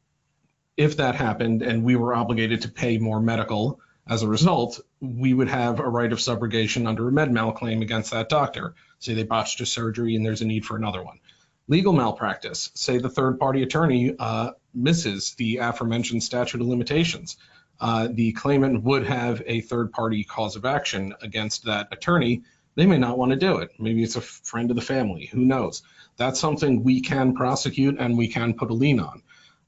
if 0.77 0.97
that 0.97 1.15
happened 1.15 1.63
and 1.63 1.85
we 1.85 1.97
were 1.97 2.15
obligated 2.15 2.63
to 2.63 2.69
pay 2.69 2.99
more 2.99 3.21
medical 3.21 3.81
as 4.07 4.23
a 4.23 4.29
result, 4.29 4.81
we 5.01 5.33
would 5.33 5.49
have 5.49 5.81
a 5.81 5.89
right 5.89 6.13
of 6.13 6.19
subrogation 6.19 6.87
under 6.87 7.09
a 7.09 7.13
med 7.13 7.33
mal 7.33 7.53
claim 7.53 7.83
against 7.83 8.11
that 8.11 8.29
doctor. 8.29 8.75
Say 8.99 9.15
they 9.15 9.23
botched 9.23 9.61
a 9.61 9.67
surgery 9.67 10.15
and 10.17 10.25
there's 10.25 10.43
a 10.43 10.47
need 10.47 10.67
for 10.67 10.77
another 10.77 11.03
one. 11.03 11.21
Legal 11.69 11.95
malpractice, 11.95 12.71
say 12.75 12.99
the 12.99 13.09
third 13.09 13.39
party 13.39 13.63
attorney 13.63 14.15
uh, 14.19 14.51
misses 14.75 15.35
the 15.35 15.59
aforementioned 15.59 16.23
statute 16.23 16.61
of 16.61 16.67
limitations 16.67 17.39
uh, 17.81 18.09
the 18.11 18.33
claimant 18.33 18.83
would 18.83 19.07
have 19.07 19.43
a 19.47 19.61
third 19.61 19.93
party 19.93 20.25
cause 20.25 20.57
of 20.57 20.65
action 20.65 21.15
against 21.23 21.65
that 21.65 21.89
attorney, 21.93 22.43
they 22.77 22.87
may 22.87 22.99
not 22.99 23.19
want 23.19 23.31
to 23.31 23.37
do 23.37 23.59
it. 23.59 23.71
Maybe 23.79 24.03
it's 24.03 24.17
a 24.17 24.21
friend 24.21 24.71
of 24.71 24.77
the 24.77 24.83
family, 24.83 25.27
who 25.27 25.45
knows? 25.45 25.83
That's 26.17 26.41
something 26.41 26.83
we 26.83 27.01
can 27.01 27.35
prosecute 27.35 27.99
and 27.99 28.17
we 28.17 28.29
can 28.29 28.55
put 28.55 28.71
a 28.71 28.75
lien 28.75 29.01
on. 29.01 29.23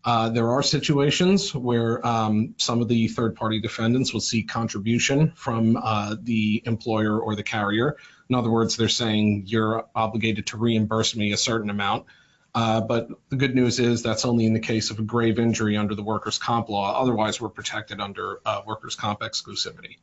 Uh, 0.07 0.29
there 0.29 0.53
are 0.53 0.63
situations 0.63 1.53
where 1.53 2.07
um, 2.07 2.55
some 2.59 2.81
of 2.81 2.87
the 2.87 3.09
third 3.09 3.35
party 3.35 3.61
defendants 3.61 4.13
will 4.13 4.21
seek 4.21 4.49
contribution 4.49 5.33
from 5.33 5.77
uh, 5.77 6.15
the 6.23 6.63
employer 6.65 7.19
or 7.19 7.35
the 7.35 7.43
carrier. 7.43 7.97
In 8.29 8.37
other 8.37 8.49
words, 8.49 8.77
they're 8.77 8.89
saying 8.89 9.43
you're 9.47 9.85
obligated 9.97 10.47
to 10.49 10.59
reimburse 10.59 11.17
me 11.17 11.33
a 11.33 11.37
certain 11.37 11.71
amount. 11.71 12.07
Uh, 12.55 12.81
but 12.81 13.09
the 13.31 13.37
good 13.37 13.57
news 13.57 13.81
is 13.81 14.05
that's 14.05 14.25
only 14.25 14.47
in 14.47 14.53
the 14.53 14.61
case 14.61 14.93
of 14.93 15.01
a 15.01 15.03
grave 15.03 15.41
injury 15.41 15.77
under 15.77 15.97
the 15.97 16.05
workers' 16.05 16.39
comp 16.39 16.69
law. 16.69 17.03
Otherwise, 17.03 17.41
we're 17.41 17.49
protected 17.49 18.01
under 18.01 18.41
uh, 18.47 18.63
workers' 18.65 18.95
comp 18.95 19.21
exclusivity. 19.21 19.97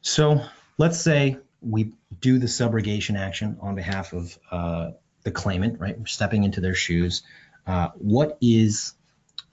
So 0.00 0.40
let's 0.78 0.98
say 0.98 1.36
we 1.60 1.92
do 2.18 2.38
the 2.38 2.46
subrogation 2.46 3.18
action 3.18 3.58
on 3.60 3.74
behalf 3.74 4.14
of 4.14 4.38
uh, 4.50 4.90
the 5.22 5.30
claimant, 5.30 5.80
right? 5.80 5.98
We're 5.98 6.06
stepping 6.06 6.44
into 6.44 6.62
their 6.62 6.74
shoes. 6.74 7.22
Uh, 7.66 7.90
what 7.96 8.38
is 8.40 8.94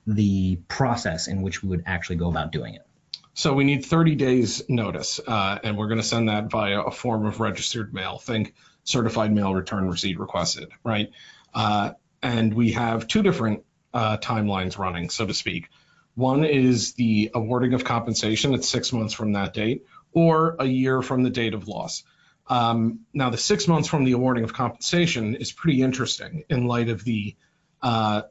the 0.08 0.58
process 0.68 1.28
in 1.28 1.42
which 1.42 1.64
we 1.64 1.70
would 1.70 1.84
actually 1.86 2.18
go 2.18 2.30
about 2.30 2.52
doing 2.52 2.76
it? 2.76 2.86
So 3.34 3.54
we 3.54 3.64
need 3.64 3.86
30 3.86 4.16
days 4.16 4.62
notice, 4.68 5.20
uh, 5.26 5.60
and 5.64 5.78
we're 5.78 5.88
going 5.88 6.02
to 6.02 6.06
send 6.06 6.30
that 6.30 6.52
via 6.52 6.82
a 6.82 6.92
form 6.92 7.26
of 7.26 7.40
registered 7.40 7.94
mail. 7.94 8.18
Think 8.18 8.54
certified 8.84 9.32
mail 9.32 9.54
return 9.54 9.88
receipt 9.88 10.20
requested, 10.20 10.70
right? 10.84 11.12
Uh, 11.54 11.92
and 12.22 12.54
we 12.54 12.74
have 12.74 13.08
two 13.08 13.24
different 13.24 13.64
uh, 13.94 14.18
timelines 14.18 14.78
running, 14.78 15.10
so 15.10 15.26
to 15.26 15.34
speak. 15.34 15.70
One 16.16 16.44
is 16.44 16.94
the 16.94 17.32
awarding 17.34 17.74
of 17.74 17.84
compensation 17.86 18.54
at 18.54 18.66
six 18.66 18.92
months 18.92 19.14
from 19.14 19.34
that 19.34 19.54
date, 19.54 19.86
or 20.14 20.58
a 20.60 20.66
year 20.66 21.02
from 21.02 21.24
the 21.24 21.30
date 21.30 21.54
of 21.54 21.68
loss. 21.68 22.04
Um, 22.48 23.02
now, 23.14 23.30
the 23.30 23.38
six 23.38 23.68
months 23.68 23.88
from 23.88 24.04
the 24.04 24.12
awarding 24.12 24.44
of 24.44 24.54
compensation 24.54 25.36
is 25.36 25.54
pretty 25.54 25.82
interesting 25.82 26.44
in 26.50 26.68
light 26.68 26.90
of 26.90 27.04
the 27.06 27.36
uh, 27.82 28.24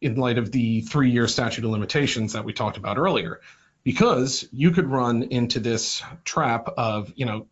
in 0.00 0.16
light 0.16 0.38
of 0.38 0.50
the 0.50 0.80
three-year 0.80 1.28
statute 1.28 1.64
of 1.64 1.70
limitations 1.70 2.32
that 2.32 2.44
we 2.44 2.52
talked 2.52 2.76
about 2.76 2.98
earlier, 2.98 3.40
because 3.84 4.48
you 4.52 4.70
could 4.70 4.86
run 4.86 5.22
into 5.24 5.60
this 5.60 6.02
trap 6.24 6.68
of 6.76 7.12
you 7.16 7.26
know 7.26 7.46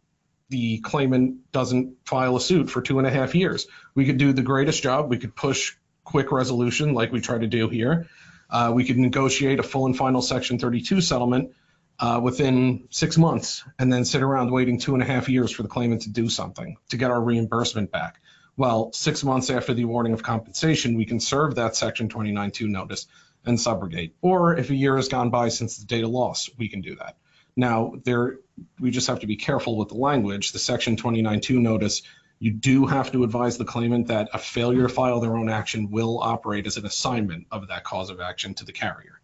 the 0.48 0.78
claimant 0.78 1.52
doesn't 1.52 1.96
file 2.06 2.36
a 2.36 2.40
suit 2.40 2.70
for 2.70 2.80
two 2.80 2.98
and 2.98 3.06
a 3.06 3.10
half 3.10 3.34
years. 3.34 3.66
We 3.94 4.06
could 4.06 4.16
do 4.16 4.32
the 4.32 4.42
greatest 4.42 4.82
job. 4.82 5.10
We 5.10 5.18
could 5.18 5.36
push 5.36 5.74
quick 6.04 6.32
resolution 6.32 6.94
like 6.94 7.12
we 7.12 7.20
try 7.20 7.38
to 7.38 7.46
do 7.46 7.68
here. 7.68 8.08
Uh, 8.48 8.72
we 8.74 8.84
could 8.84 8.96
negotiate 8.96 9.58
a 9.58 9.62
full 9.62 9.84
and 9.84 9.96
final 9.96 10.22
Section 10.22 10.58
32 10.58 11.02
settlement 11.02 11.52
uh, 11.98 12.20
within 12.22 12.88
six 12.90 13.18
months 13.18 13.64
and 13.78 13.92
then 13.92 14.04
sit 14.04 14.22
around 14.22 14.50
waiting 14.50 14.78
two 14.78 14.94
and 14.94 15.02
a 15.02 15.06
half 15.06 15.28
years 15.28 15.50
for 15.50 15.62
the 15.62 15.68
claimant 15.68 16.02
to 16.02 16.10
do 16.10 16.28
something 16.30 16.76
to 16.88 16.96
get 16.96 17.10
our 17.10 17.20
reimbursement 17.20 17.90
back. 17.90 18.20
Well, 18.58 18.92
six 18.92 19.22
months 19.22 19.50
after 19.50 19.72
the 19.72 19.84
awarding 19.84 20.14
of 20.14 20.24
compensation, 20.24 20.96
we 20.96 21.06
can 21.06 21.20
serve 21.20 21.54
that 21.54 21.76
Section 21.76 22.08
29.2 22.08 22.68
notice 22.68 23.06
and 23.46 23.56
subrogate. 23.56 24.14
Or 24.20 24.56
if 24.56 24.70
a 24.70 24.74
year 24.74 24.96
has 24.96 25.06
gone 25.06 25.30
by 25.30 25.50
since 25.50 25.78
the 25.78 25.86
date 25.86 26.02
of 26.02 26.10
loss, 26.10 26.50
we 26.58 26.68
can 26.68 26.80
do 26.80 26.96
that. 26.96 27.16
Now, 27.54 27.92
there 28.02 28.40
we 28.80 28.90
just 28.90 29.06
have 29.06 29.20
to 29.20 29.28
be 29.28 29.36
careful 29.36 29.76
with 29.76 29.90
the 29.90 29.94
language. 29.94 30.50
The 30.50 30.58
Section 30.58 30.96
29.2 30.96 31.56
notice, 31.60 32.02
you 32.40 32.50
do 32.50 32.86
have 32.86 33.12
to 33.12 33.22
advise 33.22 33.58
the 33.58 33.64
claimant 33.64 34.08
that 34.08 34.30
a 34.34 34.38
failure 34.38 34.88
to 34.88 34.92
file 34.92 35.20
their 35.20 35.36
own 35.36 35.48
action 35.48 35.92
will 35.92 36.18
operate 36.18 36.66
as 36.66 36.76
an 36.76 36.84
assignment 36.84 37.46
of 37.52 37.68
that 37.68 37.84
cause 37.84 38.10
of 38.10 38.18
action 38.20 38.54
to 38.54 38.64
the 38.64 38.72
carrier. 38.72 39.20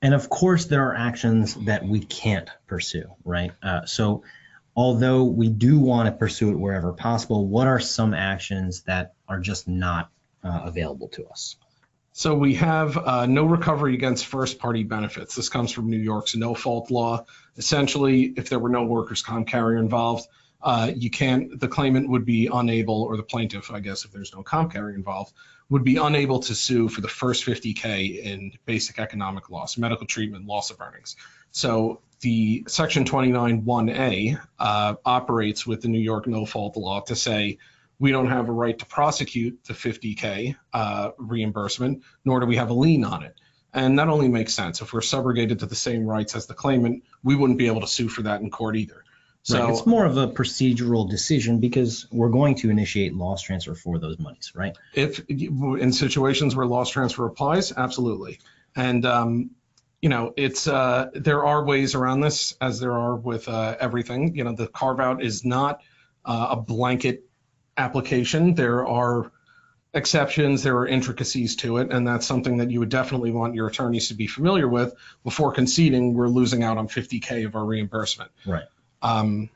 And 0.00 0.14
of 0.14 0.30
course, 0.30 0.64
there 0.64 0.88
are 0.88 0.94
actions 0.94 1.56
that 1.66 1.84
we 1.84 2.00
can't 2.00 2.48
pursue, 2.66 3.14
right? 3.22 3.52
Uh, 3.62 3.84
so, 3.84 4.22
although 4.76 5.24
we 5.24 5.48
do 5.48 5.78
want 5.78 6.06
to 6.06 6.12
pursue 6.12 6.50
it 6.50 6.58
wherever 6.58 6.92
possible, 6.92 7.46
what 7.46 7.66
are 7.66 7.80
some 7.80 8.14
actions 8.14 8.82
that 8.82 9.14
are 9.28 9.40
just 9.40 9.68
not 9.68 10.10
uh, 10.42 10.62
available 10.64 11.08
to 11.08 11.26
us? 11.26 11.56
So 12.12 12.34
we 12.36 12.54
have 12.54 12.96
uh, 12.96 13.26
no 13.26 13.44
recovery 13.44 13.94
against 13.94 14.26
first 14.26 14.60
party 14.60 14.84
benefits. 14.84 15.34
This 15.34 15.48
comes 15.48 15.72
from 15.72 15.90
New 15.90 15.98
York's 15.98 16.36
no 16.36 16.54
fault 16.54 16.90
law. 16.90 17.26
Essentially, 17.56 18.32
if 18.36 18.48
there 18.48 18.60
were 18.60 18.68
no 18.68 18.84
workers' 18.84 19.22
comp 19.22 19.48
carrier 19.48 19.78
involved, 19.78 20.28
uh, 20.64 20.90
you 20.96 21.10
can't, 21.10 21.60
the 21.60 21.68
claimant 21.68 22.08
would 22.08 22.24
be 22.24 22.48
unable, 22.50 23.02
or 23.02 23.18
the 23.18 23.22
plaintiff, 23.22 23.70
I 23.70 23.80
guess, 23.80 24.06
if 24.06 24.12
there's 24.12 24.34
no 24.34 24.42
comp 24.42 24.72
carrier 24.72 24.96
involved, 24.96 25.34
would 25.68 25.84
be 25.84 25.96
unable 25.96 26.40
to 26.40 26.54
sue 26.54 26.88
for 26.88 27.02
the 27.02 27.08
first 27.08 27.44
50K 27.44 28.18
in 28.18 28.52
basic 28.64 28.98
economic 28.98 29.50
loss, 29.50 29.76
medical 29.76 30.06
treatment, 30.06 30.46
loss 30.46 30.70
of 30.70 30.80
earnings. 30.80 31.16
So 31.52 32.00
the 32.20 32.64
Section 32.66 33.04
29.1A 33.04 34.40
uh, 34.58 34.94
operates 35.04 35.66
with 35.66 35.82
the 35.82 35.88
New 35.88 36.00
York 36.00 36.26
no 36.26 36.46
fault 36.46 36.78
law 36.78 37.00
to 37.02 37.14
say 37.14 37.58
we 37.98 38.10
don't 38.10 38.28
have 38.28 38.48
a 38.48 38.52
right 38.52 38.78
to 38.78 38.86
prosecute 38.86 39.62
the 39.64 39.74
50K 39.74 40.56
uh, 40.72 41.10
reimbursement, 41.18 42.02
nor 42.24 42.40
do 42.40 42.46
we 42.46 42.56
have 42.56 42.70
a 42.70 42.74
lien 42.74 43.04
on 43.04 43.22
it. 43.22 43.34
And 43.74 43.98
that 43.98 44.08
only 44.08 44.28
makes 44.28 44.54
sense. 44.54 44.80
If 44.80 44.94
we're 44.94 45.00
subrogated 45.00 45.58
to 45.58 45.66
the 45.66 45.74
same 45.74 46.06
rights 46.06 46.34
as 46.34 46.46
the 46.46 46.54
claimant, 46.54 47.04
we 47.22 47.36
wouldn't 47.36 47.58
be 47.58 47.66
able 47.66 47.82
to 47.82 47.86
sue 47.86 48.08
for 48.08 48.22
that 48.22 48.40
in 48.40 48.50
court 48.50 48.76
either. 48.76 49.04
So 49.44 49.60
right. 49.60 49.70
it's 49.70 49.84
more 49.84 50.06
of 50.06 50.16
a 50.16 50.26
procedural 50.26 51.08
decision 51.08 51.60
because 51.60 52.06
we're 52.10 52.30
going 52.30 52.54
to 52.56 52.70
initiate 52.70 53.14
loss 53.14 53.42
transfer 53.42 53.74
for 53.74 53.98
those 53.98 54.18
monies, 54.18 54.52
right? 54.54 54.74
If 54.94 55.20
in 55.28 55.92
situations 55.92 56.56
where 56.56 56.64
loss 56.64 56.88
transfer 56.88 57.26
applies, 57.26 57.70
absolutely. 57.70 58.40
And 58.74 59.04
um, 59.04 59.50
you 60.00 60.08
know, 60.08 60.32
it's 60.38 60.66
uh, 60.66 61.10
there 61.14 61.44
are 61.44 61.62
ways 61.62 61.94
around 61.94 62.20
this, 62.20 62.56
as 62.58 62.80
there 62.80 62.92
are 62.92 63.14
with 63.16 63.46
uh, 63.46 63.76
everything. 63.78 64.34
You 64.34 64.44
know, 64.44 64.54
the 64.54 64.66
carve 64.66 64.98
out 64.98 65.22
is 65.22 65.44
not 65.44 65.82
uh, 66.24 66.48
a 66.52 66.56
blanket 66.56 67.24
application. 67.76 68.54
There 68.54 68.86
are 68.86 69.30
exceptions, 69.92 70.62
there 70.62 70.78
are 70.78 70.86
intricacies 70.86 71.56
to 71.56 71.76
it, 71.78 71.92
and 71.92 72.08
that's 72.08 72.26
something 72.26 72.56
that 72.58 72.70
you 72.70 72.80
would 72.80 72.88
definitely 72.88 73.30
want 73.30 73.54
your 73.54 73.66
attorneys 73.66 74.08
to 74.08 74.14
be 74.14 74.26
familiar 74.26 74.66
with 74.66 74.94
before 75.22 75.52
conceding 75.52 76.14
we're 76.14 76.28
losing 76.28 76.62
out 76.62 76.78
on 76.78 76.88
50k 76.88 77.44
of 77.44 77.54
our 77.56 77.64
reimbursement. 77.64 78.30
Right. 78.46 78.64
Um, 79.04 79.50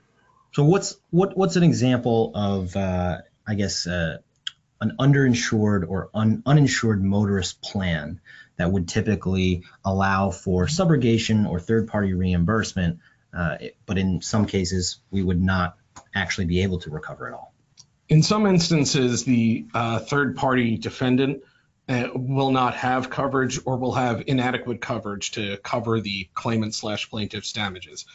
so 0.53 0.65
what's 0.65 0.97
what 1.11 1.37
what's 1.37 1.57
an 1.57 1.63
example 1.63 2.33
of 2.35 2.77
uh, 2.77 3.19
I 3.47 3.55
guess 3.55 3.87
uh, 3.87 4.19
an 4.81 4.97
underinsured 5.01 5.89
or 5.89 6.11
un, 6.15 6.43
uninsured 6.47 7.03
motorist 7.03 7.63
plan 7.63 8.21
that 8.57 8.71
would 8.71 8.89
typically 8.89 9.65
allow 9.85 10.31
for 10.31 10.67
subrogation 10.67 11.49
or 11.49 11.59
third 11.61 11.89
party 11.89 12.13
reimbursement, 12.13 12.99
uh, 13.37 13.57
but 13.87 13.99
in 13.99 14.21
some 14.21 14.47
cases 14.47 15.01
we 15.11 15.23
would 15.23 15.41
not 15.41 15.77
actually 16.15 16.47
be 16.47 16.63
able 16.63 16.79
to 16.81 16.91
recover 16.91 17.29
at 17.29 17.35
all. 17.35 17.55
In 18.09 18.23
some 18.23 18.47
instances, 18.47 19.25
the 19.25 19.67
uh, 19.75 19.99
third 19.99 20.37
party 20.37 20.77
defendant 20.79 21.43
uh, 21.89 22.09
will 22.15 22.51
not 22.51 22.75
have 22.75 23.11
coverage 23.11 23.61
or 23.65 23.77
will 23.77 23.93
have 23.93 24.25
inadequate 24.27 24.81
coverage 24.81 25.33
to 25.33 25.57
cover 25.59 26.01
the 26.01 26.29
claimant 26.35 26.75
slash 26.75 27.11
plaintiff's 27.11 27.53
damages. 27.53 28.07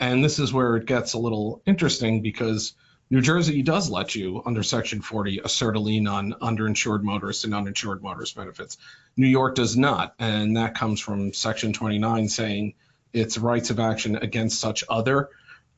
And 0.00 0.22
this 0.22 0.38
is 0.38 0.52
where 0.52 0.76
it 0.76 0.86
gets 0.86 1.14
a 1.14 1.18
little 1.18 1.62
interesting 1.66 2.22
because 2.22 2.74
New 3.10 3.20
Jersey 3.22 3.62
does 3.62 3.90
let 3.90 4.14
you, 4.14 4.42
under 4.44 4.62
Section 4.62 5.00
40, 5.00 5.40
assert 5.42 5.76
a 5.76 5.80
lien 5.80 6.06
on 6.06 6.34
underinsured 6.34 7.02
motorists 7.02 7.44
and 7.44 7.54
uninsured 7.54 8.02
motorist 8.02 8.36
benefits. 8.36 8.76
New 9.16 9.26
York 9.26 9.54
does 9.54 9.76
not. 9.76 10.14
And 10.18 10.56
that 10.56 10.74
comes 10.74 11.00
from 11.00 11.32
Section 11.32 11.72
29 11.72 12.28
saying 12.28 12.74
it's 13.12 13.38
rights 13.38 13.70
of 13.70 13.80
action 13.80 14.16
against 14.16 14.60
such 14.60 14.84
other 14.88 15.30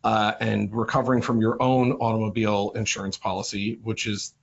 uh, 0.02 0.32
and 0.40 0.74
recovering 0.74 1.22
from 1.22 1.40
your 1.40 1.62
own 1.62 1.92
automobile 1.92 2.72
insurance 2.74 3.16
policy, 3.16 3.78
which 3.82 4.06
is 4.06 4.34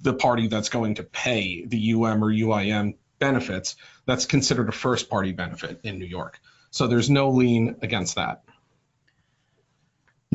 the 0.00 0.14
party 0.14 0.46
that's 0.46 0.68
going 0.68 0.96
to 0.96 1.02
pay 1.02 1.64
the 1.64 1.94
UM 1.94 2.22
or 2.22 2.32
UIM 2.32 2.94
benefits. 3.18 3.76
That's 4.04 4.26
considered 4.26 4.68
a 4.68 4.72
first 4.72 5.10
party 5.10 5.32
benefit 5.32 5.80
in 5.82 5.98
New 5.98 6.06
York. 6.06 6.38
So 6.70 6.86
there's 6.86 7.10
no 7.10 7.30
lien 7.30 7.76
against 7.82 8.16
that. 8.16 8.44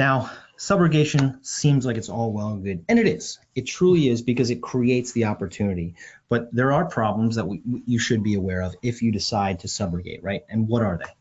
Now, 0.02 0.32
subrogation 0.58 1.46
seems 1.46 1.86
like 1.86 1.96
it's 1.96 2.10
all 2.10 2.34
well 2.34 2.48
and 2.48 2.64
good, 2.64 2.86
and 2.90 2.98
it 2.98 3.08
is. 3.08 3.38
It 3.54 3.68
truly 3.68 4.08
is 4.08 4.24
because 4.24 4.50
it 4.50 4.60
creates 4.60 5.12
the 5.12 5.26
opportunity. 5.26 5.94
But 6.28 6.52
there 6.52 6.72
are 6.72 6.86
problems 6.86 7.36
that 7.36 7.48
we, 7.48 7.62
you 7.86 8.00
should 8.00 8.24
be 8.24 8.34
aware 8.34 8.64
of 8.64 8.74
if 8.82 9.04
you 9.04 9.12
decide 9.12 9.60
to 9.60 9.68
subrogate, 9.68 10.24
right? 10.24 10.42
And 10.50 10.68
what 10.68 10.82
are 10.82 10.98
they? 10.98 11.12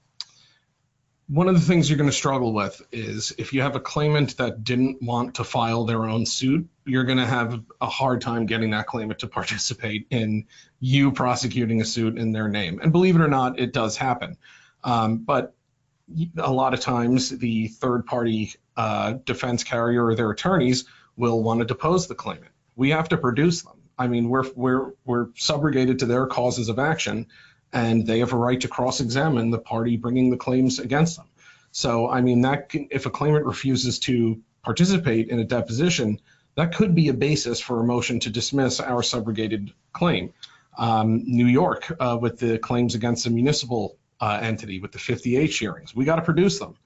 One 1.28 1.46
of 1.46 1.56
the 1.56 1.60
things 1.60 1.90
you're 1.90 1.98
going 1.98 2.08
to 2.08 2.16
struggle 2.16 2.54
with 2.54 2.80
is 2.90 3.34
if 3.36 3.52
you 3.52 3.60
have 3.60 3.76
a 3.76 3.80
claimant 3.80 4.38
that 4.38 4.64
didn't 4.64 5.02
want 5.02 5.34
to 5.34 5.44
file 5.44 5.84
their 5.84 6.06
own 6.06 6.24
suit, 6.24 6.66
you're 6.86 7.04
going 7.04 7.18
to 7.18 7.26
have 7.26 7.60
a 7.82 7.86
hard 7.86 8.22
time 8.22 8.46
getting 8.46 8.70
that 8.70 8.86
claimant 8.86 9.18
to 9.18 9.26
participate 9.26 10.06
in 10.08 10.46
you 10.80 11.12
prosecuting 11.12 11.82
a 11.82 11.84
suit 11.84 12.16
in 12.16 12.32
their 12.32 12.48
name. 12.48 12.80
And 12.82 12.92
believe 12.92 13.14
it 13.14 13.20
or 13.20 13.28
not, 13.28 13.60
it 13.60 13.74
does 13.74 13.98
happen. 13.98 14.38
Um, 14.82 15.18
but 15.18 15.54
a 16.38 16.52
lot 16.52 16.74
of 16.74 16.80
times 16.80 17.30
the 17.30 17.68
third 17.68 18.06
party 18.06 18.54
uh, 18.76 19.14
defense 19.24 19.64
carrier 19.64 20.06
or 20.06 20.14
their 20.14 20.30
attorneys 20.30 20.84
will 21.16 21.42
want 21.42 21.60
to 21.60 21.66
depose 21.66 22.06
the 22.06 22.14
claimant. 22.14 22.52
We 22.76 22.90
have 22.90 23.08
to 23.10 23.16
produce 23.16 23.62
them. 23.62 23.74
I 23.98 24.06
mean, 24.06 24.28
we're 24.28 24.48
we're 24.54 24.92
we're 25.04 25.26
subrogated 25.26 25.98
to 25.98 26.06
their 26.06 26.26
causes 26.26 26.68
of 26.68 26.78
action, 26.78 27.26
and 27.72 28.06
they 28.06 28.20
have 28.20 28.32
a 28.32 28.36
right 28.36 28.60
to 28.62 28.68
cross-examine 28.68 29.50
the 29.50 29.58
party 29.58 29.96
bringing 29.96 30.30
the 30.30 30.38
claims 30.38 30.78
against 30.78 31.16
them. 31.16 31.26
So, 31.72 32.08
I 32.08 32.20
mean, 32.20 32.42
that 32.42 32.70
can, 32.70 32.88
if 32.90 33.06
a 33.06 33.10
claimant 33.10 33.44
refuses 33.44 33.98
to 34.00 34.40
participate 34.62 35.28
in 35.28 35.38
a 35.38 35.44
deposition, 35.44 36.20
that 36.56 36.74
could 36.74 36.94
be 36.94 37.08
a 37.08 37.14
basis 37.14 37.60
for 37.60 37.80
a 37.80 37.84
motion 37.84 38.20
to 38.20 38.30
dismiss 38.30 38.80
our 38.80 39.02
subrogated 39.02 39.72
claim. 39.92 40.32
Um, 40.78 41.22
New 41.26 41.46
York, 41.46 41.94
uh, 42.00 42.18
with 42.20 42.38
the 42.38 42.58
claims 42.58 42.94
against 42.94 43.24
the 43.24 43.30
municipal 43.30 43.96
uh, 44.20 44.38
entity 44.42 44.80
with 44.80 44.92
the 44.92 44.98
50-h 44.98 45.58
hearings, 45.58 45.94
we 45.94 46.04
got 46.04 46.16
to 46.16 46.22
produce 46.22 46.58
them. 46.58 46.76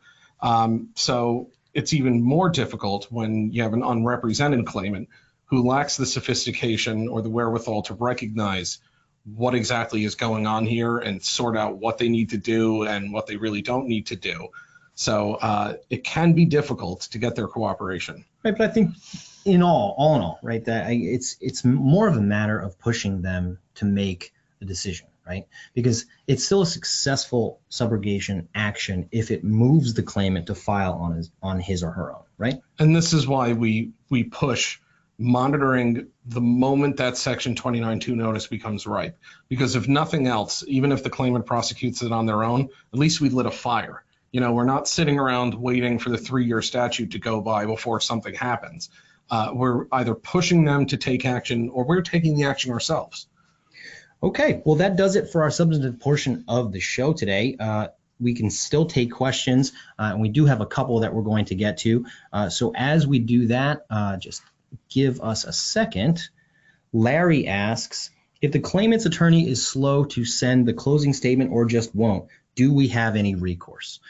Um, 0.40 0.90
so 0.94 1.50
it's 1.72 1.92
even 1.92 2.22
more 2.22 2.50
difficult 2.50 3.06
when 3.10 3.50
you 3.52 3.62
have 3.62 3.72
an 3.72 3.82
unrepresented 3.82 4.66
claimant 4.66 5.08
who 5.46 5.66
lacks 5.66 5.96
the 5.96 6.06
sophistication 6.06 7.08
or 7.08 7.22
the 7.22 7.30
wherewithal 7.30 7.82
to 7.82 7.94
recognize 7.94 8.78
what 9.24 9.54
exactly 9.54 10.04
is 10.04 10.14
going 10.14 10.46
on 10.46 10.66
here 10.66 10.98
and 10.98 11.22
sort 11.22 11.56
out 11.56 11.78
what 11.78 11.98
they 11.98 12.08
need 12.08 12.30
to 12.30 12.38
do 12.38 12.84
and 12.84 13.12
what 13.12 13.26
they 13.26 13.36
really 13.36 13.62
don't 13.62 13.88
need 13.88 14.06
to 14.06 14.16
do. 14.16 14.48
So 14.94 15.34
uh, 15.34 15.74
it 15.90 16.04
can 16.04 16.34
be 16.34 16.44
difficult 16.44 17.02
to 17.12 17.18
get 17.18 17.34
their 17.34 17.48
cooperation. 17.48 18.24
Right, 18.44 18.56
but 18.56 18.70
I 18.70 18.72
think 18.72 18.94
in 19.44 19.62
all, 19.62 19.94
all 19.98 20.16
in 20.16 20.22
all, 20.22 20.38
right, 20.42 20.64
that 20.66 20.86
I, 20.86 20.92
it's 20.92 21.36
it's 21.40 21.64
more 21.64 22.06
of 22.06 22.16
a 22.16 22.20
matter 22.20 22.58
of 22.58 22.78
pushing 22.78 23.22
them 23.22 23.58
to 23.76 23.86
make 23.86 24.32
a 24.60 24.64
decision, 24.64 25.06
right? 25.26 25.46
Because 25.74 26.06
it's 26.26 26.44
still 26.44 26.62
a 26.62 26.66
successful 26.66 27.60
subrogation 27.70 28.48
action 28.54 29.08
if 29.10 29.30
it 29.30 29.44
moves 29.44 29.94
the 29.94 30.02
claimant 30.02 30.46
to 30.46 30.54
file 30.54 30.94
on 30.94 31.16
his 31.16 31.30
on 31.42 31.60
his 31.60 31.82
or 31.82 31.90
her 31.90 32.12
own, 32.12 32.24
right? 32.38 32.60
And 32.78 32.94
this 32.94 33.12
is 33.12 33.26
why 33.26 33.52
we 33.52 33.92
we 34.10 34.24
push 34.24 34.78
monitoring 35.18 36.08
the 36.26 36.40
moment 36.40 36.96
that 36.96 37.16
section 37.16 37.54
29.2 37.54 38.16
notice 38.16 38.48
becomes 38.48 38.84
ripe 38.84 39.16
because 39.48 39.76
if 39.76 39.86
nothing 39.86 40.26
else 40.26 40.64
even 40.66 40.90
if 40.90 41.04
the 41.04 41.10
claimant 41.10 41.46
prosecutes 41.46 42.02
it 42.02 42.10
on 42.10 42.26
their 42.26 42.42
own 42.42 42.68
at 42.92 42.98
least 42.98 43.20
we 43.20 43.28
lit 43.28 43.46
a 43.46 43.50
fire 43.50 44.02
you 44.32 44.40
know 44.40 44.52
we're 44.52 44.64
not 44.64 44.88
sitting 44.88 45.20
around 45.20 45.54
waiting 45.54 46.00
for 46.00 46.10
the 46.10 46.18
three-year 46.18 46.60
statute 46.60 47.12
to 47.12 47.20
go 47.20 47.40
by 47.40 47.64
before 47.64 48.00
something 48.00 48.34
happens 48.34 48.90
uh, 49.30 49.50
we're 49.54 49.86
either 49.92 50.16
pushing 50.16 50.64
them 50.64 50.84
to 50.84 50.96
take 50.96 51.24
action 51.24 51.68
or 51.68 51.84
we're 51.84 52.02
taking 52.02 52.36
the 52.36 52.44
action 52.44 52.72
ourselves 52.72 53.28
okay 54.24 54.62
well 54.64 54.76
that 54.76 54.96
does 54.96 55.16
it 55.16 55.30
for 55.30 55.42
our 55.42 55.50
substantive 55.50 56.00
portion 56.00 56.44
of 56.48 56.72
the 56.72 56.80
show 56.80 57.12
today 57.12 57.56
uh, 57.60 57.88
we 58.20 58.34
can 58.34 58.50
still 58.50 58.86
take 58.86 59.12
questions, 59.12 59.72
uh, 59.98 60.10
and 60.12 60.20
we 60.20 60.28
do 60.28 60.46
have 60.46 60.60
a 60.60 60.66
couple 60.66 61.00
that 61.00 61.14
we're 61.14 61.22
going 61.22 61.46
to 61.46 61.54
get 61.54 61.78
to. 61.78 62.06
Uh, 62.32 62.48
so 62.48 62.72
as 62.74 63.06
we 63.06 63.18
do 63.18 63.48
that, 63.48 63.86
uh, 63.90 64.16
just 64.16 64.42
give 64.88 65.20
us 65.20 65.44
a 65.44 65.52
second. 65.52 66.22
Larry 66.92 67.46
asks, 67.46 68.10
if 68.40 68.52
the 68.52 68.60
claimant's 68.60 69.06
attorney 69.06 69.48
is 69.48 69.66
slow 69.66 70.04
to 70.04 70.24
send 70.24 70.66
the 70.66 70.74
closing 70.74 71.12
statement 71.12 71.50
or 71.52 71.64
just 71.64 71.94
won't, 71.94 72.28
do 72.54 72.72
we 72.72 72.88
have 72.88 73.16
any 73.16 73.34
recourse? 73.34 74.00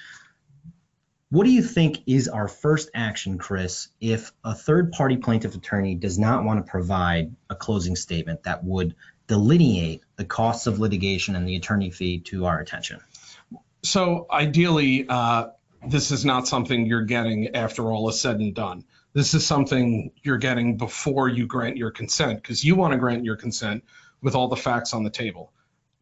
What 1.30 1.44
do 1.44 1.50
you 1.50 1.62
think 1.62 2.02
is 2.06 2.28
our 2.28 2.46
first 2.46 2.90
action, 2.94 3.38
Chris, 3.38 3.88
if 4.00 4.32
a 4.44 4.54
third 4.54 4.92
party 4.92 5.16
plaintiff 5.16 5.54
attorney 5.56 5.94
does 5.94 6.18
not 6.18 6.44
want 6.44 6.64
to 6.64 6.70
provide 6.70 7.34
a 7.50 7.56
closing 7.56 7.96
statement 7.96 8.44
that 8.44 8.62
would 8.62 8.94
delineate 9.26 10.02
the 10.16 10.24
costs 10.24 10.66
of 10.66 10.78
litigation 10.78 11.36
and 11.36 11.48
the 11.48 11.56
attorney 11.56 11.90
fee 11.90 12.20
to 12.20 12.46
our 12.46 12.60
attention? 12.60 13.00
So, 13.82 14.26
ideally, 14.30 15.06
uh, 15.08 15.48
this 15.86 16.10
is 16.10 16.24
not 16.24 16.48
something 16.48 16.86
you're 16.86 17.04
getting 17.04 17.54
after 17.54 17.90
all 17.92 18.08
is 18.08 18.20
said 18.20 18.40
and 18.40 18.54
done 18.54 18.84
this 19.14 19.32
is 19.32 19.46
something 19.46 20.10
you're 20.22 20.38
getting 20.38 20.76
before 20.76 21.28
you 21.28 21.46
grant 21.46 21.76
your 21.76 21.92
consent 21.92 22.42
because 22.42 22.64
you 22.64 22.74
want 22.74 22.92
to 22.92 22.98
grant 22.98 23.24
your 23.24 23.36
consent 23.36 23.84
with 24.20 24.34
all 24.34 24.48
the 24.48 24.56
facts 24.56 24.92
on 24.92 25.04
the 25.04 25.10
table. 25.10 25.52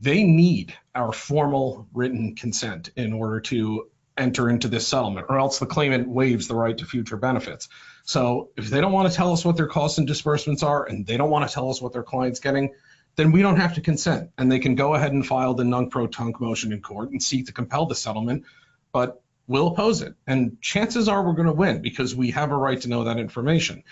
They 0.01 0.25
need 0.25 0.75
our 0.95 1.13
formal 1.13 1.87
written 1.93 2.35
consent 2.35 2.91
in 2.97 3.13
order 3.13 3.41
to 3.41 3.89
enter 4.17 4.49
into 4.49 4.69
this 4.69 4.89
settlement, 4.89 5.27
or 5.29 5.39
else 5.39 5.59
the 5.59 5.67
claimant 5.67 6.09
waives 6.09 6.49
the 6.49 6.55
right 6.55 6.77
to 6.77 6.85
future 6.85 7.17
benefits. 7.17 7.69
So 8.05 8.51
if 8.57 8.69
they 8.69 8.81
don't 8.81 8.93
want 8.93 9.11
to 9.11 9.17
tell 9.17 9.33
us 9.33 9.45
what 9.45 9.57
their 9.57 9.69
costs 9.69 9.99
and 9.99 10.07
disbursements 10.07 10.63
are, 10.63 10.85
and 10.85 11.07
they 11.07 11.17
don't 11.17 11.31
want 11.31 11.49
to 11.49 11.53
tell 11.53 11.71
us 11.71 11.81
what 11.81 11.93
their 11.93 12.03
client's 12.03 12.41
getting, 12.41 12.75
then 13.16 13.33
we 13.33 13.42
don't 13.42 13.57
have 13.57 13.75
to 13.75 13.81
consent, 13.81 14.31
and 14.38 14.51
they 14.51 14.59
can 14.59 14.75
go 14.75 14.94
ahead 14.94 15.12
and 15.12 15.27
file 15.27 15.55
the 15.55 15.64
nunc 15.64 15.90
pro 15.90 16.09
tunc 16.09 16.40
motion 16.40 16.72
in 16.72 16.81
court 16.81 17.11
and 17.11 17.22
seek 17.22 17.46
to 17.46 17.53
compel 17.53 17.87
the 17.87 17.94
settlement. 17.94 18.44
But 18.92 19.22
we'll 19.46 19.68
oppose 19.68 20.03
it. 20.03 20.14
And 20.27 20.61
chances 20.61 21.09
are 21.09 21.22
we're 21.22 21.35
going 21.35 21.46
to 21.46 21.53
win 21.53 21.83
because 21.83 22.14
we 22.14 22.31
have 22.31 22.53
a 22.53 22.57
right 22.57 22.81
to 22.81 22.88
know 22.88 23.05
that 23.05 23.18
information. 23.18 23.85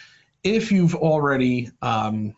If 0.42 0.72
you've 0.72 0.94
already 0.94 1.70
um, 1.82 2.34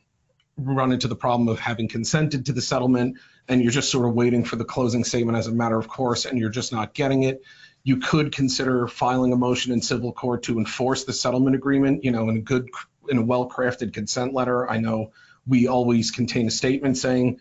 run 0.57 0.93
into 0.93 1.09
the 1.09 1.17
problem 1.17 1.49
of 1.49 1.59
having 1.59 1.89
consented 1.89 2.47
to 2.47 2.53
the 2.53 2.63
settlement 2.63 3.19
and 3.49 3.63
you're 3.63 3.73
just 3.73 3.91
sort 3.91 4.07
of 4.07 4.15
waiting 4.15 4.45
for 4.45 4.57
the 4.57 4.65
closing 4.65 5.05
statement 5.05 5.39
as 5.39 5.47
a 5.47 5.53
matter 5.53 5.79
of 5.79 5.89
course 5.89 6.25
and 6.25 6.39
you're 6.39 6.51
just 6.51 6.73
not 6.73 6.95
getting 6.95 7.23
it, 7.23 7.43
you 7.85 7.99
could 7.99 8.33
consider 8.33 8.87
filing 8.87 9.33
a 9.33 9.37
motion 9.37 9.73
in 9.73 9.83
civil 9.83 10.13
court 10.13 10.45
to 10.45 10.59
enforce 10.59 11.05
the 11.05 11.13
settlement 11.13 11.57
agreement, 11.57 12.05
you 12.05 12.13
know, 12.13 12.29
in 12.29 12.37
a 12.37 12.41
good, 12.41 12.69
in 13.09 13.19
a 13.19 13.23
well-crafted 13.23 13.93
consent 13.93 14.33
letter. 14.33 14.69
I 14.71 14.79
know 14.79 15.13
we 15.47 15.67
always 15.67 16.11
contain 16.11 16.47
a 16.47 16.51
statement 16.51 16.97
saying, 16.97 17.41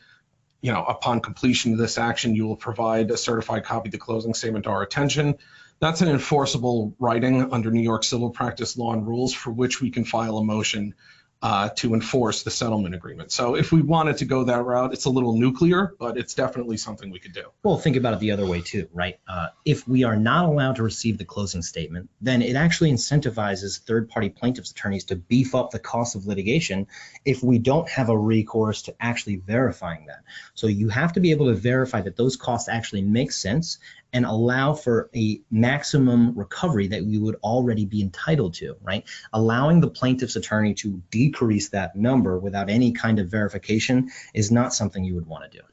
you 0.62 0.72
know, 0.72 0.84
upon 0.84 1.22
completion 1.22 1.74
of 1.74 1.78
this 1.78 1.98
action, 1.98 2.36
you 2.36 2.48
will 2.48 2.56
provide 2.56 3.12
a 3.12 3.18
certified 3.18 3.64
copy 3.64 3.90
of 3.90 3.92
the 3.92 3.98
closing 3.98 4.34
statement 4.34 4.66
to 4.66 4.72
our 4.72 4.82
attention. 4.82 5.38
That's 5.80 6.02
an 6.02 6.10
enforceable 6.10 6.96
writing 7.00 7.52
under 7.52 7.72
New 7.72 7.82
York 7.82 8.04
civil 8.04 8.30
practice 8.30 8.78
law 8.78 8.94
and 8.94 9.08
rules 9.08 9.34
for 9.34 9.50
which 9.52 9.82
we 9.82 9.90
can 9.90 10.06
file 10.06 10.38
a 10.38 10.44
motion 10.44 10.94
uh, 11.42 11.70
to 11.70 11.94
enforce 11.94 12.44
the 12.44 12.52
settlement 12.52 12.94
agreement. 12.94 13.32
So 13.32 13.56
if 13.56 13.72
we 13.72 13.82
wanted 13.82 14.18
to 14.18 14.26
go 14.26 14.44
that 14.44 14.64
route, 14.64 14.94
it's 14.94 15.06
a 15.06 15.10
little 15.10 15.36
nuclear, 15.38 15.94
but 16.00 16.18
it's 16.18 16.36
definitely 16.36 16.78
something 16.78 17.10
we 17.10 17.20
could 17.20 17.34
do. 17.34 17.46
Well, 17.64 17.78
think 17.78 17.96
about 17.96 18.14
it 18.14 18.20
the 18.20 18.32
other 18.32 18.46
way 18.46 18.62
too, 18.62 18.88
right? 18.94 19.20
Uh, 19.28 19.48
if 19.66 19.88
we 19.88 20.04
are 20.04 20.16
not 20.16 20.46
allowed 20.46 20.76
to 20.76 20.84
receive 20.84 21.18
the 21.18 21.26
closing 21.26 21.64
statement, 21.64 22.10
then 22.22 22.42
it 22.42 22.56
actually 22.56 22.92
incentivizes 22.92 23.80
third-party 23.82 24.30
plaintiffs' 24.30 24.72
attorneys 24.72 25.06
to 25.06 25.16
beef 25.16 25.56
up 25.56 25.72
the 25.72 25.80
cost 25.80 26.16
of 26.16 26.28
litigation 26.28 26.86
if 27.26 27.42
we 27.42 27.58
don't 27.58 27.90
have 27.90 28.10
a 28.10 28.18
recourse 28.18 28.84
to 28.84 28.96
actually 29.00 29.38
verifying 29.38 30.06
that. 30.06 30.24
So 30.54 30.68
you 30.68 30.90
have 30.90 31.14
to 31.14 31.20
be 31.20 31.32
able 31.32 31.48
to 31.48 31.56
verify 31.56 32.02
that 32.02 32.16
those 32.16 32.36
costs 32.36 32.70
actually 32.70 33.02
make 33.02 33.32
sense 33.32 33.80
and 34.14 34.26
allow 34.26 34.74
for 34.74 35.10
a 35.16 35.42
maximum 35.50 36.38
recovery 36.38 36.88
that 36.88 37.04
we 37.06 37.18
would 37.18 37.36
already 37.36 37.86
be 37.86 38.02
entitled 38.02 38.54
to, 38.56 38.76
right? 38.82 39.06
Allowing 39.32 39.80
the 39.80 39.90
plaintiff's 39.90 40.36
attorney 40.36 40.74
to 40.76 41.02
decrease 41.12 41.70
that 41.70 41.96
number 41.96 42.38
without 42.38 42.70
any 42.70 42.92
kind 42.92 43.20
of 43.20 43.30
verification 43.30 44.10
is 44.34 44.52
not 44.52 44.74
something 44.74 45.04
you 45.04 45.16
would 45.16 45.28
want 45.28 45.52
to 45.52 45.58
do. 45.58 45.64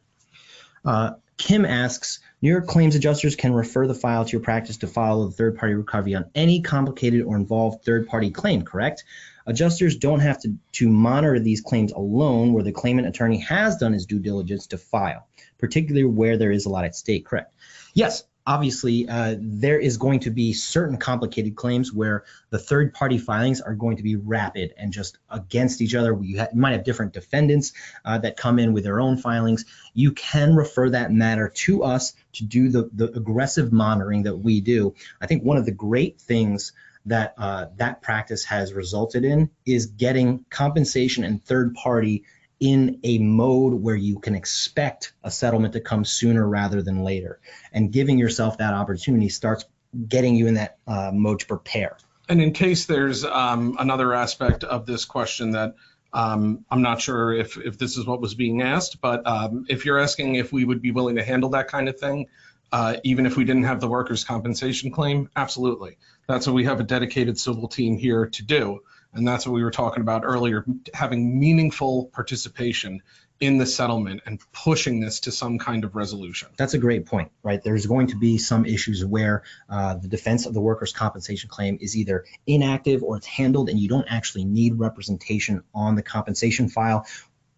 Uh, 0.85 1.15
Kim 1.37 1.65
asks, 1.65 2.19
New 2.43 2.51
York 2.51 2.67
claims 2.67 2.97
adjusters 2.97 3.37
can 3.37 3.53
refer 3.53 3.87
the 3.87 3.95
file 3.95 4.25
to 4.25 4.33
your 4.33 4.41
practice 4.41 4.79
to 4.79 4.87
file 4.89 5.23
a 5.23 5.31
third 5.31 5.57
party 5.57 5.75
recovery 5.75 6.15
on 6.15 6.31
any 6.35 6.63
complicated 6.63 7.23
or 7.23 7.37
involved 7.37 7.85
third 7.85 8.09
party 8.09 8.31
claim, 8.31 8.63
correct? 8.63 9.05
Adjusters 9.47 9.97
don't 9.97 10.21
have 10.21 10.41
to, 10.43 10.57
to 10.73 10.89
monitor 10.89 11.39
these 11.41 11.61
claims 11.61 11.93
alone 11.93 12.53
where 12.53 12.65
the 12.65 12.73
claimant 12.73 13.09
attorney 13.09 13.39
has 13.39 13.77
done 13.77 13.93
his 13.93 14.05
due 14.05 14.19
diligence 14.19 14.67
to 14.69 14.79
file, 14.79 15.27
particularly 15.59 16.05
where 16.05 16.37
there 16.37 16.51
is 16.51 16.67
a 16.67 16.69
lot 16.69 16.85
at 16.85 16.95
stake, 16.95 17.25
correct? 17.25 17.55
Yes, 17.99 18.23
obviously 18.47 19.09
uh, 19.09 19.35
there 19.41 19.81
is 19.81 19.97
going 19.97 20.21
to 20.21 20.31
be 20.31 20.53
certain 20.53 20.99
complicated 20.99 21.57
claims 21.57 21.93
where 21.93 22.23
the 22.51 22.59
third 22.59 22.95
party 22.95 23.19
filings 23.19 23.61
are 23.61 23.75
going 23.75 23.97
to 23.97 24.05
be 24.05 24.15
rapid 24.15 24.73
and 24.79 24.93
just 24.93 25.19
against 25.29 25.81
each 25.81 25.97
other. 25.97 26.17
You, 26.23 26.39
ha- 26.39 26.49
might 26.55 26.75
have 26.75 26.85
different 26.85 27.13
defendants 27.13 27.73
uh, 28.05 28.19
that 28.19 28.37
come 28.37 28.61
in 28.61 28.73
with 28.73 28.85
their 28.85 29.01
own 29.01 29.17
filings. 29.17 29.65
You 29.95 30.13
can 30.13 30.55
refer 30.55 30.91
that 30.91 31.11
matter 31.11 31.49
to 31.67 31.83
us 31.83 32.13
to 32.35 32.45
do 32.45 32.69
the, 32.69 32.89
the 32.93 33.07
aggressive 33.07 33.73
monitoring 33.73 34.23
that 34.23 34.37
we 34.37 34.61
do. 34.61 34.95
I 35.21 35.27
think 35.27 35.43
one 35.43 35.57
of 35.57 35.67
the 35.67 35.73
great 35.73 36.21
things 36.21 36.71
that 37.07 37.35
uh, 37.37 37.67
that 37.79 38.01
practice 38.01 38.45
has 38.45 38.73
resulted 38.73 39.25
in 39.25 39.51
is 39.67 39.87
getting 39.87 40.45
compensation 40.51 41.25
and 41.25 41.43
third 41.43 41.75
party 41.75 42.23
in 42.61 42.99
a 43.05 43.19
mode 43.19 43.75
where 43.75 43.97
you 43.97 44.19
can 44.19 44.35
expect 44.35 45.13
a 45.23 45.31
settlement 45.31 45.75
to 45.75 45.81
come 45.81 46.05
sooner 46.05 46.47
rather 46.47 46.83
than 46.83 47.05
later. 47.05 47.41
And 47.73 47.93
giving 47.93 48.19
yourself 48.19 48.59
that 48.59 48.75
opportunity 48.75 49.29
starts 49.29 49.65
getting 50.09 50.35
you 50.35 50.47
in 50.47 50.55
that 50.55 50.79
uh, 50.87 51.11
mode 51.13 51.41
to 51.41 51.47
prepare. 51.47 51.97
And 52.29 52.43
in 52.43 52.53
case 52.53 52.87
there's 52.87 53.25
um, 53.25 53.77
another 53.79 54.13
aspect 54.13 54.65
of 54.65 54.87
this 54.87 55.05
question 55.05 55.53
that 55.53 55.77
um, 56.13 56.65
I'm 56.71 56.83
not 56.83 57.01
sure 57.01 57.33
if, 57.33 57.57
if 57.57 57.79
this 57.79 57.97
is 57.97 58.07
what 58.07 58.21
was 58.21 58.35
being 58.35 58.63
asked, 58.63 59.01
but 59.01 59.27
um, 59.27 59.67
if 59.69 59.85
you're 59.85 59.99
asking 59.99 60.35
if 60.35 60.53
we 60.53 60.65
would 60.65 60.83
be 60.83 60.91
willing 60.91 61.17
to 61.17 61.25
handle 61.25 61.51
that 61.51 61.69
kind 61.69 61.89
of 61.89 61.99
thing, 61.99 62.27
uh, 62.71 62.97
even 63.03 63.25
if 63.25 63.37
we 63.37 63.45
didn't 63.45 63.65
have 63.65 63.81
the 63.81 63.89
workers' 63.89 64.25
compensation 64.25 64.91
claim, 64.91 65.31
absolutely. 65.37 65.97
That's 66.27 66.47
what 66.47 66.55
we 66.55 66.65
have 66.65 66.81
a 66.81 66.85
dedicated 66.85 67.39
civil 67.39 67.69
team 67.69 67.97
here 67.97 68.27
to 68.27 68.45
do. 68.45 68.81
And 69.13 69.27
that's 69.27 69.47
what 69.47 69.55
we 69.55 69.65
were 69.65 69.71
talking 69.71 70.03
about 70.03 70.23
earlier, 70.25 70.65
having 70.93 71.41
meaningful 71.41 72.07
participation 72.13 73.03
in 73.41 73.57
the 73.57 73.67
settlement 73.67 74.23
and 74.27 74.41
pushing 74.53 75.01
this 75.01 75.21
to 75.21 75.33
some 75.33 75.59
kind 75.59 75.85
of 75.85 75.95
resolution. 75.95 76.49
That's 76.57 76.75
a 76.75 76.79
great 76.79 77.07
point, 77.07 77.31
right? 77.43 77.63
There's 77.63 77.87
going 77.87 78.09
to 78.09 78.17
be 78.17 78.37
some 78.39 78.67
issues 78.67 79.05
where 79.05 79.45
uh, 79.69 79.95
the 79.95 80.09
defense 80.09 80.47
of 80.47 80.55
the 80.55 80.61
workers' 80.61 80.93
compensation 80.93 81.49
claim 81.49 81.79
is 81.81 81.97
either 81.97 82.25
inactive 82.47 83.03
or 83.03 83.17
it's 83.17 83.27
handled 83.27 83.69
and 83.69 83.79
you 83.79 83.89
don't 83.89 84.07
actually 84.09 84.45
need 84.45 84.79
representation 84.79 85.63
on 85.73 85.95
the 85.95 86.03
compensation 86.03 86.69
file. 86.69 87.07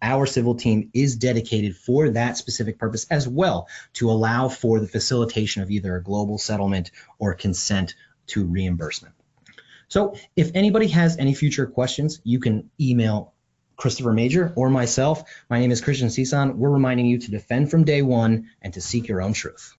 Our 0.03 0.25
civil 0.25 0.55
team 0.55 0.89
is 0.93 1.15
dedicated 1.15 1.75
for 1.75 2.09
that 2.11 2.37
specific 2.37 2.79
purpose 2.79 3.05
as 3.09 3.27
well 3.27 3.67
to 3.93 4.09
allow 4.09 4.49
for 4.49 4.79
the 4.79 4.87
facilitation 4.87 5.61
of 5.61 5.69
either 5.69 5.95
a 5.95 6.03
global 6.03 6.37
settlement 6.37 6.91
or 7.19 7.33
consent 7.33 7.95
to 8.27 8.45
reimbursement. 8.45 9.15
So 9.91 10.15
if 10.37 10.51
anybody 10.55 10.87
has 10.87 11.17
any 11.17 11.33
future 11.33 11.67
questions, 11.67 12.21
you 12.23 12.39
can 12.39 12.69
email 12.79 13.33
Christopher 13.75 14.13
Major 14.13 14.53
or 14.55 14.69
myself. 14.69 15.21
My 15.49 15.59
name 15.59 15.69
is 15.69 15.81
Christian 15.81 16.07
Cison. 16.07 16.55
We're 16.55 16.69
reminding 16.69 17.07
you 17.07 17.17
to 17.19 17.29
defend 17.29 17.69
from 17.69 17.83
day 17.83 18.01
one 18.01 18.51
and 18.61 18.73
to 18.75 18.79
seek 18.79 19.09
your 19.09 19.21
own 19.21 19.33
truth. 19.33 19.69